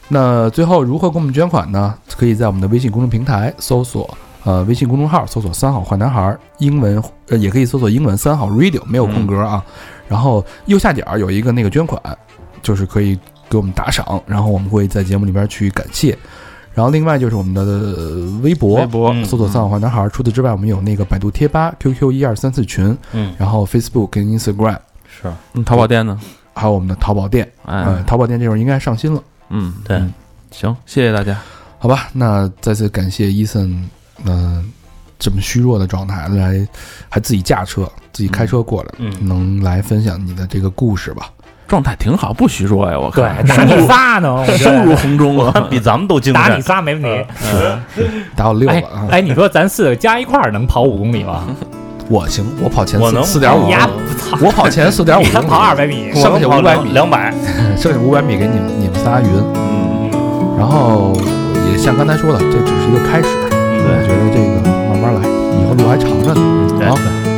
[0.08, 1.94] 那最后如何给我们捐款呢？
[2.16, 9.62] 可以在我们的微信公众平台搜索呃微信公众号搜索“三好坏男孩”，英文呃也可以搜索英文“三好 radio”，没有空格啊。
[10.08, 12.00] 然后右下角有一个那个捐款，
[12.62, 13.18] 就是可以
[13.50, 16.16] 给我们打赏，然后我们会在节目里边去感谢。
[16.74, 20.06] 然后另外就是我们的呃微博，微博嗯搜索“三好坏男孩”。
[20.12, 26.20] 除此之外，我们有那个百度贴吧、QQ 一二三四群，嗯，然后 Facebook 跟 Instagram，是嗯，淘宝店呢？
[26.52, 27.50] 还有我们的淘宝店。
[27.64, 29.22] 呃，哎，淘宝店这会儿应该上新了。
[29.50, 30.02] 嗯，对，
[30.50, 31.38] 行，谢谢大家。
[31.78, 33.88] 好吧，那再次感谢伊森，
[34.24, 34.72] 嗯、
[35.18, 36.66] 这么虚弱的状态来，
[37.08, 37.82] 还自己驾车，
[38.12, 41.30] 自己开车过来，嗯能来分享你的这个故事吧？
[41.66, 43.46] 状态挺好，不虚弱呀，我对，看。
[43.46, 45.66] 打你 仨呢，声如得洪钟啊！
[45.70, 46.60] 比咱们都精神打你。
[46.60, 47.26] 仨没问题。
[48.36, 49.06] 打我六哎了啊！
[49.10, 51.44] 哎，你说咱四个加一块儿能跑五公里吗？
[52.08, 53.70] 我行，我跑前四四点五！
[54.42, 57.32] 我跑前四点五你还跑二百米，剩下五百米，两百。
[57.78, 59.28] 剩下五百米给你们你们仨匀。
[59.54, 60.10] 嗯，
[60.58, 61.12] 然后
[61.72, 64.60] 也像刚才说的，这只是一个开始，我觉得这个
[64.90, 65.26] 慢慢来，
[65.58, 67.33] 以后路还长着呢。